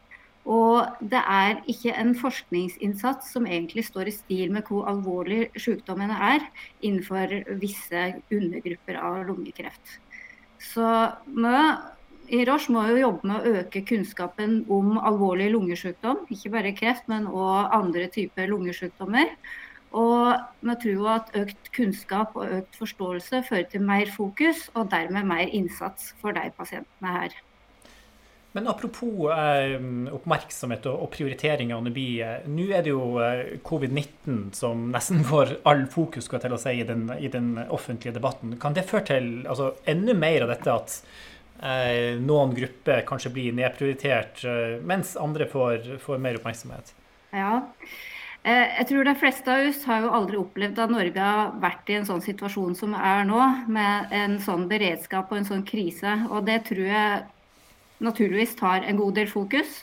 Og 0.48 1.04
det 1.04 1.20
er 1.20 1.58
ikke 1.68 1.92
en 2.00 2.14
forskningsinnsats 2.16 3.34
som 3.34 3.46
egentlig 3.46 3.84
står 3.84 4.08
i 4.08 4.16
stil 4.16 4.52
med 4.54 4.64
hvor 4.68 4.88
alvorlig 4.88 5.50
sykdommene 5.60 6.16
er 6.30 6.46
innenfor 6.80 7.34
visse 7.60 8.04
undergrupper 8.32 8.96
av 8.96 9.26
lungekreft. 9.28 9.98
Så 10.58 10.88
vi 11.28 11.54
i 12.28 12.44
Roche 12.48 12.72
må 12.72 12.82
jo 12.90 12.98
jobbe 13.00 13.28
med 13.28 13.40
å 13.40 13.52
øke 13.60 13.84
kunnskapen 13.88 14.62
om 14.72 14.96
alvorlig 14.98 15.50
lungesykdom. 15.52 16.26
Ikke 16.32 16.52
bare 16.52 16.74
kreft, 16.76 17.06
men 17.08 17.28
òg 17.28 17.72
andre 17.76 18.08
typer 18.12 18.48
lungesykdommer. 18.50 19.32
Og 19.96 20.34
vi 20.60 20.74
tror 20.82 21.08
at 21.14 21.32
økt 21.40 21.70
kunnskap 21.76 22.36
og 22.36 22.52
økt 22.58 22.76
forståelse 22.76 23.42
fører 23.48 23.68
til 23.72 23.84
mer 23.88 24.12
fokus, 24.12 24.66
og 24.76 24.90
dermed 24.92 25.28
mer 25.28 25.48
innsats 25.48 26.12
for 26.20 26.36
de 26.36 26.50
pasientene 26.56 27.14
her. 27.16 27.36
Men 28.58 28.66
apropos 28.72 29.30
eh, 29.30 29.76
oppmerksomhet 30.10 30.86
og, 30.90 31.04
og 31.04 31.10
prioritering 31.14 31.70
av 31.70 31.84
NBI. 31.86 32.06
Eh, 32.26 32.48
nå 32.50 32.64
er 32.74 32.82
det 32.82 32.90
jo 32.90 33.20
eh, 33.22 33.52
covid-19 33.62 34.48
som 34.58 34.88
nesten 34.90 35.22
får 35.28 35.60
all 35.68 35.84
fokus 35.92 36.26
skal 36.26 36.42
til 36.42 36.56
å 36.56 36.58
si, 36.58 36.72
i, 36.80 36.86
den, 36.88 37.06
i 37.22 37.30
den 37.30 37.52
offentlige 37.68 38.16
debatten. 38.16 38.56
Kan 38.58 38.74
det 38.74 38.88
føre 38.88 39.06
til 39.12 39.30
altså, 39.46 39.76
enda 39.86 40.16
mer 40.18 40.48
av 40.48 40.50
dette 40.56 40.74
at 40.74 40.98
eh, 41.62 42.18
noen 42.18 42.56
grupper 42.58 43.06
kanskje 43.06 43.34
blir 43.38 43.54
nedprioritert, 43.60 44.42
eh, 44.42 44.76
mens 44.82 45.14
andre 45.22 45.46
får, 45.54 45.94
får 46.02 46.26
mer 46.26 46.42
oppmerksomhet? 46.42 46.90
Ja. 47.30 47.62
Eh, 48.42 48.66
jeg 48.80 48.90
tror 48.90 49.06
de 49.06 49.18
fleste 49.22 49.54
av 49.54 49.70
oss 49.70 49.86
har 49.86 50.02
jo 50.02 50.14
aldri 50.18 50.42
opplevd 50.42 50.82
at 50.82 50.98
Norge 50.98 51.30
har 51.30 51.56
vært 51.62 51.94
i 51.94 52.02
en 52.02 52.10
sånn 52.10 52.26
situasjon 52.26 52.74
som 52.82 52.98
er 52.98 53.22
nå, 53.30 53.40
med 53.70 54.14
en 54.18 54.38
sånn 54.42 54.66
beredskap 54.66 55.30
og 55.30 55.44
en 55.44 55.50
sånn 55.54 55.66
krise. 55.68 56.24
Og 56.32 56.42
det 56.50 56.64
tror 56.72 56.86
jeg 56.90 57.26
naturligvis 58.04 58.56
tar 58.58 58.86
en 58.86 59.00
god 59.00 59.18
del 59.18 59.30
fokus. 59.30 59.82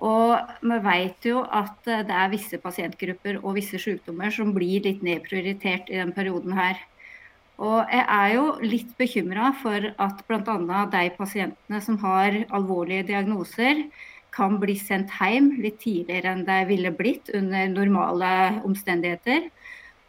Og 0.00 0.38
vi 0.64 0.78
vet 0.84 1.26
jo 1.28 1.42
at 1.44 1.88
eh, 1.90 2.04
det 2.08 2.16
er 2.16 2.32
visse 2.32 2.60
pasientgrupper 2.60 3.42
og 3.42 3.58
visse 3.58 3.80
sykdommer 3.80 4.32
som 4.32 4.54
blir 4.56 4.86
litt 4.86 5.02
nedprioritert 5.04 5.90
i 5.92 5.98
denne 5.98 6.16
perioden 6.16 6.56
her. 6.56 6.80
Og 7.60 7.84
jeg 7.92 8.04
er 8.08 8.30
jo 8.32 8.44
litt 8.64 8.94
bekymra 8.96 9.50
for 9.60 9.90
at 10.00 10.22
bl.a. 10.28 10.78
de 10.94 11.02
pasientene 11.18 11.82
som 11.84 11.98
har 12.00 12.38
alvorlige 12.48 13.10
diagnoser, 13.10 13.84
kan 14.32 14.56
bli 14.62 14.76
sendt 14.78 15.10
hjem 15.18 15.50
litt 15.60 15.80
tidligere 15.82 16.30
enn 16.32 16.44
de 16.46 16.58
ville 16.68 16.92
blitt 16.94 17.28
under 17.34 17.66
normale 17.72 18.30
omstendigheter. 18.64 19.50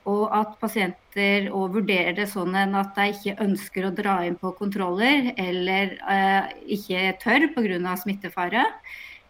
Og 0.10 0.31
at 0.34 0.55
pasienter 0.62 1.51
òg 1.53 1.75
vurderer 1.75 2.15
det 2.17 2.25
sånn 2.31 2.55
at 2.58 2.96
de 2.96 3.12
ikke 3.13 3.38
ønsker 3.43 3.86
å 3.86 3.93
dra 3.93 4.15
inn 4.25 4.38
på 4.39 4.53
kontroller, 4.58 5.29
eller 5.38 5.93
eh, 6.10 6.51
ikke 6.77 7.12
tør 7.22 7.51
pga. 7.53 7.96
smittefare. 8.01 8.65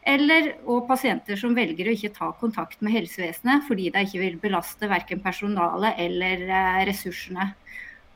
Eller 0.01 0.55
og 0.65 0.87
pasienter 0.87 1.37
som 1.37 1.53
velger 1.53 1.89
å 1.89 1.93
ikke 1.93 2.15
ta 2.15 2.31
kontakt 2.39 2.79
med 2.81 2.95
helsevesenet 2.95 3.67
fordi 3.67 3.91
de 3.93 4.01
ikke 4.01 4.21
vil 4.23 4.39
belaste 4.41 4.87
verken 4.89 5.21
personalet 5.21 5.99
eller 6.01 6.47
eh, 6.47 6.79
ressursene. 6.89 7.51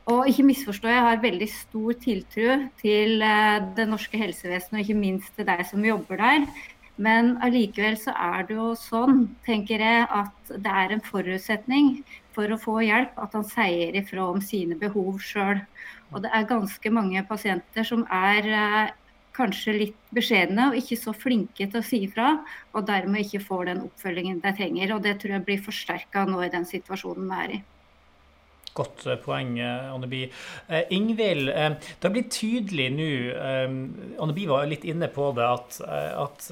Og 0.06 0.28
ikke 0.30 0.44
misforstå, 0.46 0.86
jeg 0.86 1.02
har 1.02 1.22
veldig 1.22 1.46
stor 1.50 1.94
tiltro 1.98 2.56
til 2.78 3.22
eh, 3.26 3.56
det 3.74 3.88
norske 3.90 4.18
helsevesenet, 4.20 4.78
og 4.78 4.82
ikke 4.84 4.98
minst 4.98 5.32
til 5.34 5.48
de 5.48 5.66
som 5.66 5.82
jobber 5.82 6.20
der. 6.22 6.44
Men 6.96 7.34
allikevel 7.44 7.98
så 8.00 8.14
er 8.16 8.46
det 8.48 8.56
jo 8.56 8.70
sånn, 8.80 9.26
tenker 9.44 9.82
jeg, 9.84 10.06
at 10.08 10.52
det 10.64 10.76
er 10.82 10.94
en 10.94 11.02
forutsetning 11.04 11.90
for 12.36 12.52
å 12.52 12.60
få 12.60 12.78
hjelp, 12.86 13.16
at 13.20 13.36
han 13.36 13.44
sier 13.48 13.96
ifra 14.00 14.30
om 14.30 14.40
sine 14.44 14.78
behov 14.80 15.20
sjøl. 15.24 15.60
Og 16.14 16.22
det 16.24 16.32
er 16.32 16.48
ganske 16.48 16.92
mange 16.94 17.20
pasienter 17.28 17.84
som 17.84 18.06
er 18.12 18.48
eh, 18.48 18.94
kanskje 19.36 19.76
litt 19.76 19.96
beskjedne 20.16 20.70
og 20.70 20.80
ikke 20.80 20.96
så 21.00 21.12
flinke 21.12 21.68
til 21.68 21.80
å 21.82 21.84
si 21.84 22.04
ifra, 22.06 22.38
og 22.72 22.88
dermed 22.88 23.26
ikke 23.26 23.44
får 23.44 23.70
den 23.70 23.84
oppfølgingen 23.84 24.40
de 24.44 24.56
trenger. 24.56 24.96
Og 24.96 25.04
det 25.04 25.18
tror 25.20 25.36
jeg 25.36 25.48
blir 25.48 25.64
forsterka 25.68 26.24
nå 26.30 26.44
i 26.46 26.52
den 26.52 26.68
situasjonen 26.68 27.28
vi 27.28 27.42
er 27.44 27.56
i. 27.58 27.64
Godt 28.76 29.06
eh, 29.06 29.20
poeng, 29.22 29.56
eh, 29.58 29.92
Anneby. 29.94 30.22
Eh, 30.68 30.90
Ingvild, 30.96 31.50
det 31.50 32.02
har 32.04 32.14
blitt 32.14 32.32
tydelig 32.34 32.90
nå 32.94 33.10
Anneby 34.22 34.46
var 34.50 34.68
litt 34.68 34.84
inne 34.88 35.08
på 35.12 35.30
det, 35.36 35.46
at, 35.46 35.80
at 36.22 36.50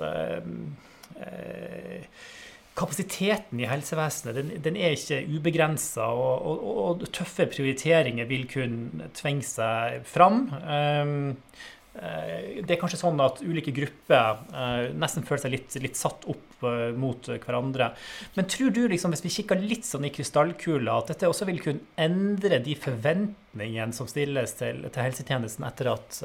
kapasiteten 2.74 3.60
i 3.62 3.68
helsevesenet 3.70 4.38
den, 4.38 4.50
den 4.64 4.78
er 4.78 4.96
ikke 4.96 5.20
ubegrensa, 5.36 6.08
og, 6.10 6.48
og, 6.48 6.64
og, 6.84 7.04
tøffe 7.14 7.46
prioriteringer 7.52 8.26
vil 8.30 8.48
kunne 8.50 9.10
tvinge 9.14 9.46
seg 9.46 10.02
fram. 10.08 10.48
Eh, 10.58 11.14
det 11.94 12.74
er 12.74 12.80
kanskje 12.80 12.98
sånn 12.98 13.20
at 13.22 13.38
ulike 13.46 13.70
grupper 13.74 14.40
eh, 14.50 14.88
nesten 14.98 15.22
føler 15.26 15.44
seg 15.44 15.52
litt, 15.54 15.76
litt 15.78 15.98
satt 15.98 16.26
opp 16.30 16.64
eh, 16.66 16.90
mot 16.98 17.28
hverandre. 17.30 17.92
Men 18.34 18.48
tror 18.50 18.74
du, 18.74 18.82
liksom, 18.90 19.14
hvis 19.14 19.22
vi 19.22 19.32
kikker 19.36 19.62
litt 19.62 19.86
sånn 19.86 20.08
i 20.08 20.10
krystallkula, 20.14 20.98
at 20.98 21.12
dette 21.12 21.30
også 21.30 21.46
vil 21.50 21.62
kunne 21.62 21.86
endre 22.00 22.58
de 22.64 22.74
forventningene 22.74 23.94
som 23.94 24.10
stilles 24.10 24.56
til, 24.58 24.82
til 24.88 25.06
helsetjenesten 25.06 25.68
etter 25.68 25.92
at 25.94 26.20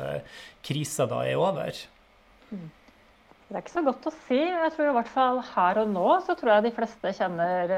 krisa 0.65 1.05
da 1.09 1.21
er 1.29 1.37
over? 1.37 1.85
Mm. 2.49 2.67
Det 3.49 3.57
er 3.57 3.63
ikke 3.63 3.73
så 3.73 3.85
godt 3.85 4.03
å 4.05 4.11
si. 4.13 4.37
Jeg 4.37 4.73
tror 4.75 4.89
i 4.91 4.97
hvert 4.97 5.09
fall 5.09 5.39
her 5.55 5.79
og 5.81 5.93
nå 5.93 6.09
så 6.21 6.35
tror 6.37 6.51
jeg 6.53 6.67
de 6.67 6.73
fleste 6.75 7.13
kjenner 7.17 7.71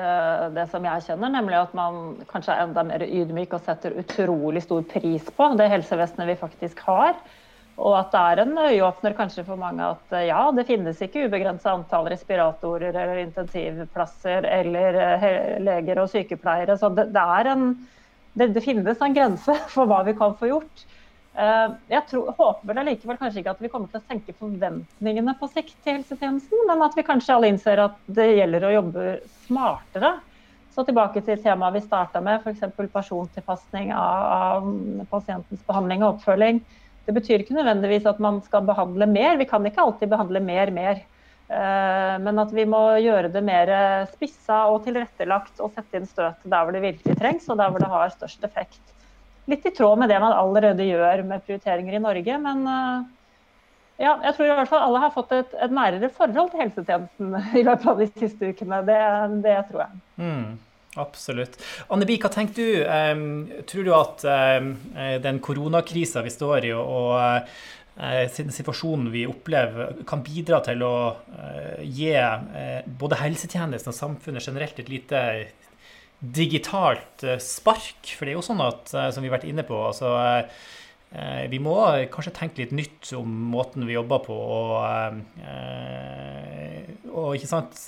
det 0.51 0.65
som 0.71 0.83
jeg 0.83 1.05
kjenner, 1.05 1.31
nemlig 1.31 1.59
at 1.61 1.75
man 1.75 2.01
kanskje 2.27 2.55
er 2.55 2.65
enda 2.65 2.83
mer 2.87 3.05
ydmyk 3.05 3.55
og 3.55 3.63
setter 3.63 3.95
utrolig 3.99 4.65
stor 4.65 4.83
pris 4.91 5.31
på 5.31 5.47
det 5.59 5.69
helsevesenet 5.71 6.27
vi 6.27 6.39
faktisk 6.43 6.83
har. 6.89 7.15
Og 7.79 7.95
at 7.97 8.11
det 8.13 8.21
er 8.21 8.41
en 8.43 8.57
øyeåpner 8.59 9.15
kanskje 9.17 9.45
for 9.47 9.59
mange 9.59 9.85
at 9.85 10.15
eh, 10.17 10.27
ja, 10.27 10.41
det 10.55 10.67
finnes 10.67 10.99
ikke 11.01 11.25
ubegrensa 11.27 11.71
antall 11.73 12.09
respiratorer 12.11 12.91
eller 12.91 13.21
intensivplasser 13.23 14.47
eller 14.59 14.99
eh, 15.05 15.27
leger 15.63 16.01
og 16.03 16.09
sykepleiere. 16.11 16.77
Så 16.77 16.91
det, 16.97 17.07
det, 17.15 17.27
en, 17.53 17.69
det, 18.37 18.51
det 18.57 18.65
finnes 18.65 19.01
en 19.01 19.15
grense 19.15 19.55
for 19.73 19.89
hva 19.89 20.01
vi 20.07 20.17
kan 20.19 20.35
få 20.37 20.51
gjort. 20.51 20.83
Eh, 21.31 21.67
jeg 21.93 22.03
tror, 22.09 22.33
håper 22.37 22.67
vel 22.67 22.81
allikevel 22.83 23.19
kanskje 23.21 23.39
ikke 23.41 23.53
at 23.55 23.63
vi 23.63 23.71
kommer 23.71 23.91
til 23.91 24.01
å 24.01 24.09
senke 24.09 24.35
forventningene 24.35 25.37
på 25.39 25.47
sikt 25.53 25.77
til 25.79 26.01
helsetjenesten, 26.01 26.65
men 26.67 26.83
at 26.83 26.97
vi 26.97 27.07
kanskje 27.07 27.37
alle 27.37 27.53
innser 27.53 27.85
at 27.85 27.95
det 28.11 28.27
gjelder 28.35 28.67
å 28.67 28.75
jobbe 28.75 29.07
smartere. 29.47 30.17
Så 30.75 30.85
tilbake 30.87 31.23
til 31.23 31.39
temaet 31.43 31.75
vi 31.75 31.83
starta 31.83 32.21
med, 32.23 32.43
f.eks. 32.43 32.91
persontilpasning 32.93 33.89
av, 33.95 34.61
av 34.61 35.07
pasientens 35.11 35.63
behandling 35.67 36.03
og 36.03 36.17
oppfølging. 36.17 36.61
Det 37.11 37.17
betyr 37.19 37.41
ikke 37.43 37.57
nødvendigvis 37.57 38.05
at 38.07 38.21
man 38.23 38.39
skal 38.45 38.63
behandle 38.63 39.07
mer. 39.11 39.35
Vi 39.35 39.49
kan 39.49 39.65
ikke 39.67 39.83
alltid 39.83 40.07
behandle 40.13 40.39
mer 40.39 40.71
mer. 40.71 41.01
Eh, 41.51 42.13
men 42.23 42.39
at 42.39 42.53
vi 42.55 42.63
må 42.63 42.79
gjøre 43.03 43.33
det 43.33 43.41
mer 43.43 43.71
spissa 44.13 44.61
og 44.71 44.85
tilrettelagt 44.85 45.59
og 45.59 45.73
sette 45.75 45.99
inn 45.99 46.07
støtet 46.07 46.47
der 46.47 46.63
hvor 46.63 46.71
det 46.71 46.85
virkelig 46.85 47.17
trengs, 47.19 47.49
og 47.51 47.59
der 47.59 47.73
hvor 47.73 47.83
det 47.83 47.91
har 47.91 48.13
størst 48.15 48.47
effekt. 48.47 48.79
Litt 49.51 49.67
i 49.67 49.73
tråd 49.75 49.99
med 49.99 50.07
det 50.13 50.21
man 50.23 50.37
allerede 50.37 50.87
gjør 50.87 51.25
med 51.27 51.43
prioriteringer 51.43 51.99
i 51.99 52.03
Norge. 52.07 52.39
Men 52.47 52.63
eh, 52.71 53.11
ja, 54.07 54.15
jeg 54.29 54.37
tror 54.37 54.47
i 54.47 54.57
hvert 54.61 54.71
fall 54.71 54.87
alle 54.87 55.03
har 55.03 55.11
fått 55.13 55.35
et, 55.35 55.59
et 55.67 55.75
nærere 55.75 56.13
forhold 56.15 56.53
til 56.53 56.63
helsetjenesten 56.63 57.35
i 57.59 57.67
løpet 57.67 57.91
av 57.91 57.99
de 57.99 58.11
siste 58.15 58.55
ukene. 58.55 58.83
Det, 58.87 58.99
det 59.43 59.59
tror 59.67 59.89
jeg. 59.89 60.03
Mm. 60.23 60.51
Absolutt. 60.99 61.55
Annebi, 61.93 62.17
hva 62.19 62.31
tenker 62.33 62.57
du? 62.57 63.61
Tror 63.69 63.85
du 63.87 63.91
at 63.95 64.25
um, 64.27 64.73
den 65.23 65.39
koronakrisa 65.43 66.23
vi 66.25 66.33
står 66.33 66.67
i, 66.67 66.73
og, 66.75 67.47
uh, 68.01 68.25
situasjonen 68.35 69.07
vi 69.13 69.23
opplever, 69.29 70.01
kan 70.09 70.23
bidra 70.25 70.59
til 70.65 70.83
å 70.83 70.95
uh, 71.15 71.79
gi 71.85 72.11
både 72.99 73.21
helsetjenesten 73.23 73.93
og 73.93 73.99
samfunnet 74.01 74.47
generelt 74.47 74.83
et 74.83 74.91
lite 74.91 75.23
digitalt 76.19 77.23
spark? 77.39 78.11
For 78.11 78.27
det 78.27 78.35
er 78.35 78.39
jo 78.41 78.45
sånn 78.51 78.67
at, 78.67 78.91
som 78.91 79.23
vi 79.23 79.31
har 79.31 79.37
vært 79.39 79.47
inne 79.47 79.65
på, 79.67 79.79
altså 79.87 80.11
vi 81.51 81.57
må 81.59 81.75
kanskje 82.13 82.31
tenke 82.37 82.61
litt 82.61 82.71
nytt 82.71 83.09
om 83.17 83.27
måten 83.51 83.83
vi 83.83 83.97
jobber 83.97 84.21
på. 84.23 84.35
Og, 84.35 85.17
og 87.11 87.35
ikke 87.35 87.49
sant 87.51 87.81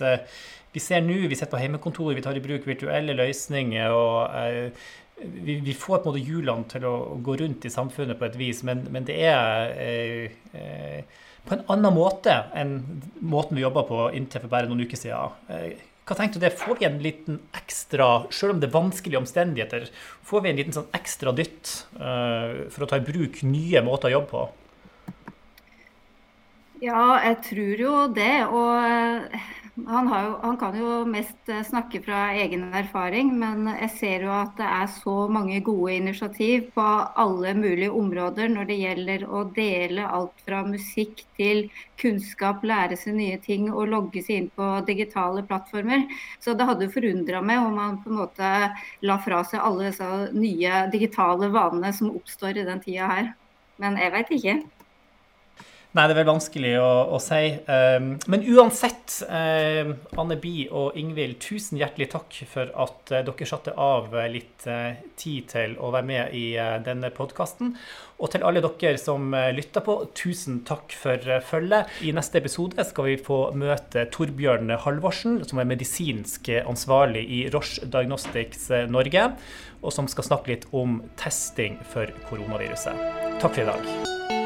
vi 0.73 0.81
ser 0.81 1.03
nå, 1.05 1.15
vi 1.29 1.37
sitter 1.37 1.53
på 1.53 1.61
hjemmekontor, 1.61 2.15
vi 2.17 2.23
tar 2.25 2.37
i 2.37 2.43
bruk 2.43 2.65
virtuelle 2.67 3.13
løsninger. 3.17 3.93
og 3.93 4.33
eh, 4.39 4.89
vi, 5.23 5.59
vi, 5.61 5.73
får 5.77 6.01
på 6.01 6.09
en 6.09 6.09
måte 6.09 6.23
hjulene 6.25 6.69
til 6.71 6.87
å, 6.89 6.95
gå 7.23 7.35
rundt 7.39 7.67
i 7.67 7.71
samfunnet 7.71 8.17
på 8.19 8.25
et 8.27 8.39
vis, 8.39 8.63
men, 8.65 8.81
men 8.91 9.05
det 9.07 9.19
er 9.29 9.75
eh, 9.77 10.33
eh, 10.57 11.21
på 11.45 11.55
en 11.55 11.65
annen 11.75 11.93
måte 11.93 12.33
enn 12.57 12.77
måten 13.21 13.59
vi 13.59 13.63
jobba 13.63 13.85
på 13.85 14.07
inntil 14.17 14.41
for 14.41 14.51
bare 14.51 14.69
noen 14.69 14.85
uker 14.87 14.99
siden. 14.99 15.83
Hva 16.03 16.17
tenkte 16.19 16.39
du 16.39 16.43
det? 16.43 16.51
Får 16.59 16.81
vi 16.81 16.87
en 16.87 16.99
liten 16.99 17.37
ekstra, 17.55 18.25
selv 18.33 18.55
om 18.55 18.59
det 18.59 18.67
er 18.67 18.75
vanskelige 18.75 19.21
omstendigheter, 19.21 19.85
får 20.27 20.43
vi 20.43 20.51
en 20.51 20.59
liten 20.59 20.75
sånn 20.75 20.89
ekstra 20.97 21.31
dytt 21.35 21.71
uh, 21.95 22.67
for 22.73 22.83
å 22.83 22.89
ta 22.91 22.99
i 22.99 23.05
bruk 23.07 23.39
nye 23.47 23.83
måter 23.85 24.11
å 24.11 24.17
jobbe 24.17 24.31
på? 24.33 24.43
Ja, 26.83 27.21
jeg 27.23 27.37
tror 27.47 27.83
jo 27.85 27.93
det. 28.11 28.33
Og 28.51 29.37
han, 29.75 30.07
jo, 30.07 30.39
han, 30.41 30.57
kan 30.57 30.75
jo 30.77 30.89
mest 31.09 31.49
eh, 31.49 31.63
snakke 31.65 31.97
fra 32.05 32.27
egen 32.37 32.67
erfaring, 32.77 33.31
men 33.39 33.65
jeg 33.71 33.89
ser 33.95 34.25
jo 34.27 34.33
at 34.35 34.51
det 34.59 34.67
er 34.69 34.91
så 34.93 35.15
mange 35.33 35.57
gode 35.65 35.95
initiativ 35.95 36.67
på 36.75 36.85
alle 37.23 37.55
mulige 37.57 37.89
områder 37.89 38.51
når 38.53 38.69
det 38.69 38.77
gjelder 38.77 39.25
å 39.25 39.41
dele 39.55 40.05
alt 40.05 40.43
fra 40.45 40.61
musikk 40.67 41.23
til 41.39 41.63
kunnskap, 41.97 42.61
lære 42.61 42.99
seg 43.01 43.17
nye 43.17 43.39
ting 43.41 43.65
og 43.71 43.89
logge 43.95 44.21
seg 44.21 44.43
inn 44.43 44.51
på 44.53 44.69
digitale 44.85 45.41
plattformer. 45.49 46.05
Så 46.37 46.53
det 46.53 46.69
hadde 46.69 46.85
jo 46.85 46.93
forundra 46.93 47.41
meg 47.41 47.65
om 47.65 47.81
han 47.81 47.97
på 48.03 48.13
en 48.13 48.21
måte 48.21 48.53
la 49.09 49.17
fra 49.25 49.41
seg 49.49 49.63
alle 49.63 49.89
disse 49.89 50.11
nye 50.37 50.85
digitale 50.93 51.49
vanene 51.49 51.89
som 51.97 52.13
oppstår 52.13 52.61
i 52.61 52.69
den 52.69 52.85
tida 52.85 53.09
her. 53.09 53.33
Men 53.81 53.97
jeg 53.97 54.13
veit 54.13 54.37
ikke. 54.37 54.57
Nei, 55.93 56.07
det 56.09 56.15
er 56.15 56.23
vel 56.23 56.31
vanskelig 56.31 56.71
å, 56.81 56.89
å 57.13 57.19
si. 57.21 57.51
Um, 57.69 58.15
men 58.33 58.45
uansett, 58.49 59.19
um, 59.27 59.91
Anne 60.23 60.37
Bi 60.41 60.63
og 60.65 60.95
Ingvild, 60.97 61.37
tusen 61.43 61.77
hjertelig 61.77 62.07
takk 62.15 62.39
for 62.49 62.71
at 62.81 63.13
uh, 63.13 63.19
dere 63.27 63.45
satte 63.45 63.75
av 63.77 64.09
litt 64.33 64.65
uh, 64.65 64.95
tid 65.21 65.51
til 65.51 65.75
å 65.77 65.91
være 65.93 66.07
med 66.09 66.33
i 66.33 66.47
uh, 66.57 66.79
denne 66.81 67.11
podkasten. 67.13 67.75
Og 68.17 68.31
til 68.33 68.45
alle 68.47 68.63
dere 68.65 68.97
som 68.97 69.35
lytter 69.53 69.85
på, 69.85 69.99
tusen 70.17 70.63
takk 70.65 70.95
for 70.97 71.29
følget. 71.45 71.91
I 72.01 72.13
neste 72.15 72.41
episode 72.41 72.87
skal 72.89 73.11
vi 73.11 73.17
få 73.21 73.39
møte 73.59 74.07
Torbjørn 74.13 74.73
Halvorsen, 74.85 75.43
som 75.45 75.61
er 75.61 75.69
medisinsk 75.69 76.49
ansvarlig 76.63 77.25
i 77.27 77.43
Roche 77.53 77.85
Diagnostics 77.85 78.71
Norge, 78.89 79.27
og 79.83 79.93
som 79.93 80.09
skal 80.09 80.29
snakke 80.31 80.55
litt 80.55 80.65
om 80.73 81.03
testing 81.21 81.77
for 81.93 82.09
koronaviruset. 82.31 83.05
Takk 83.43 83.59
for 83.59 83.65
i 83.65 83.69
dag. 83.69 84.42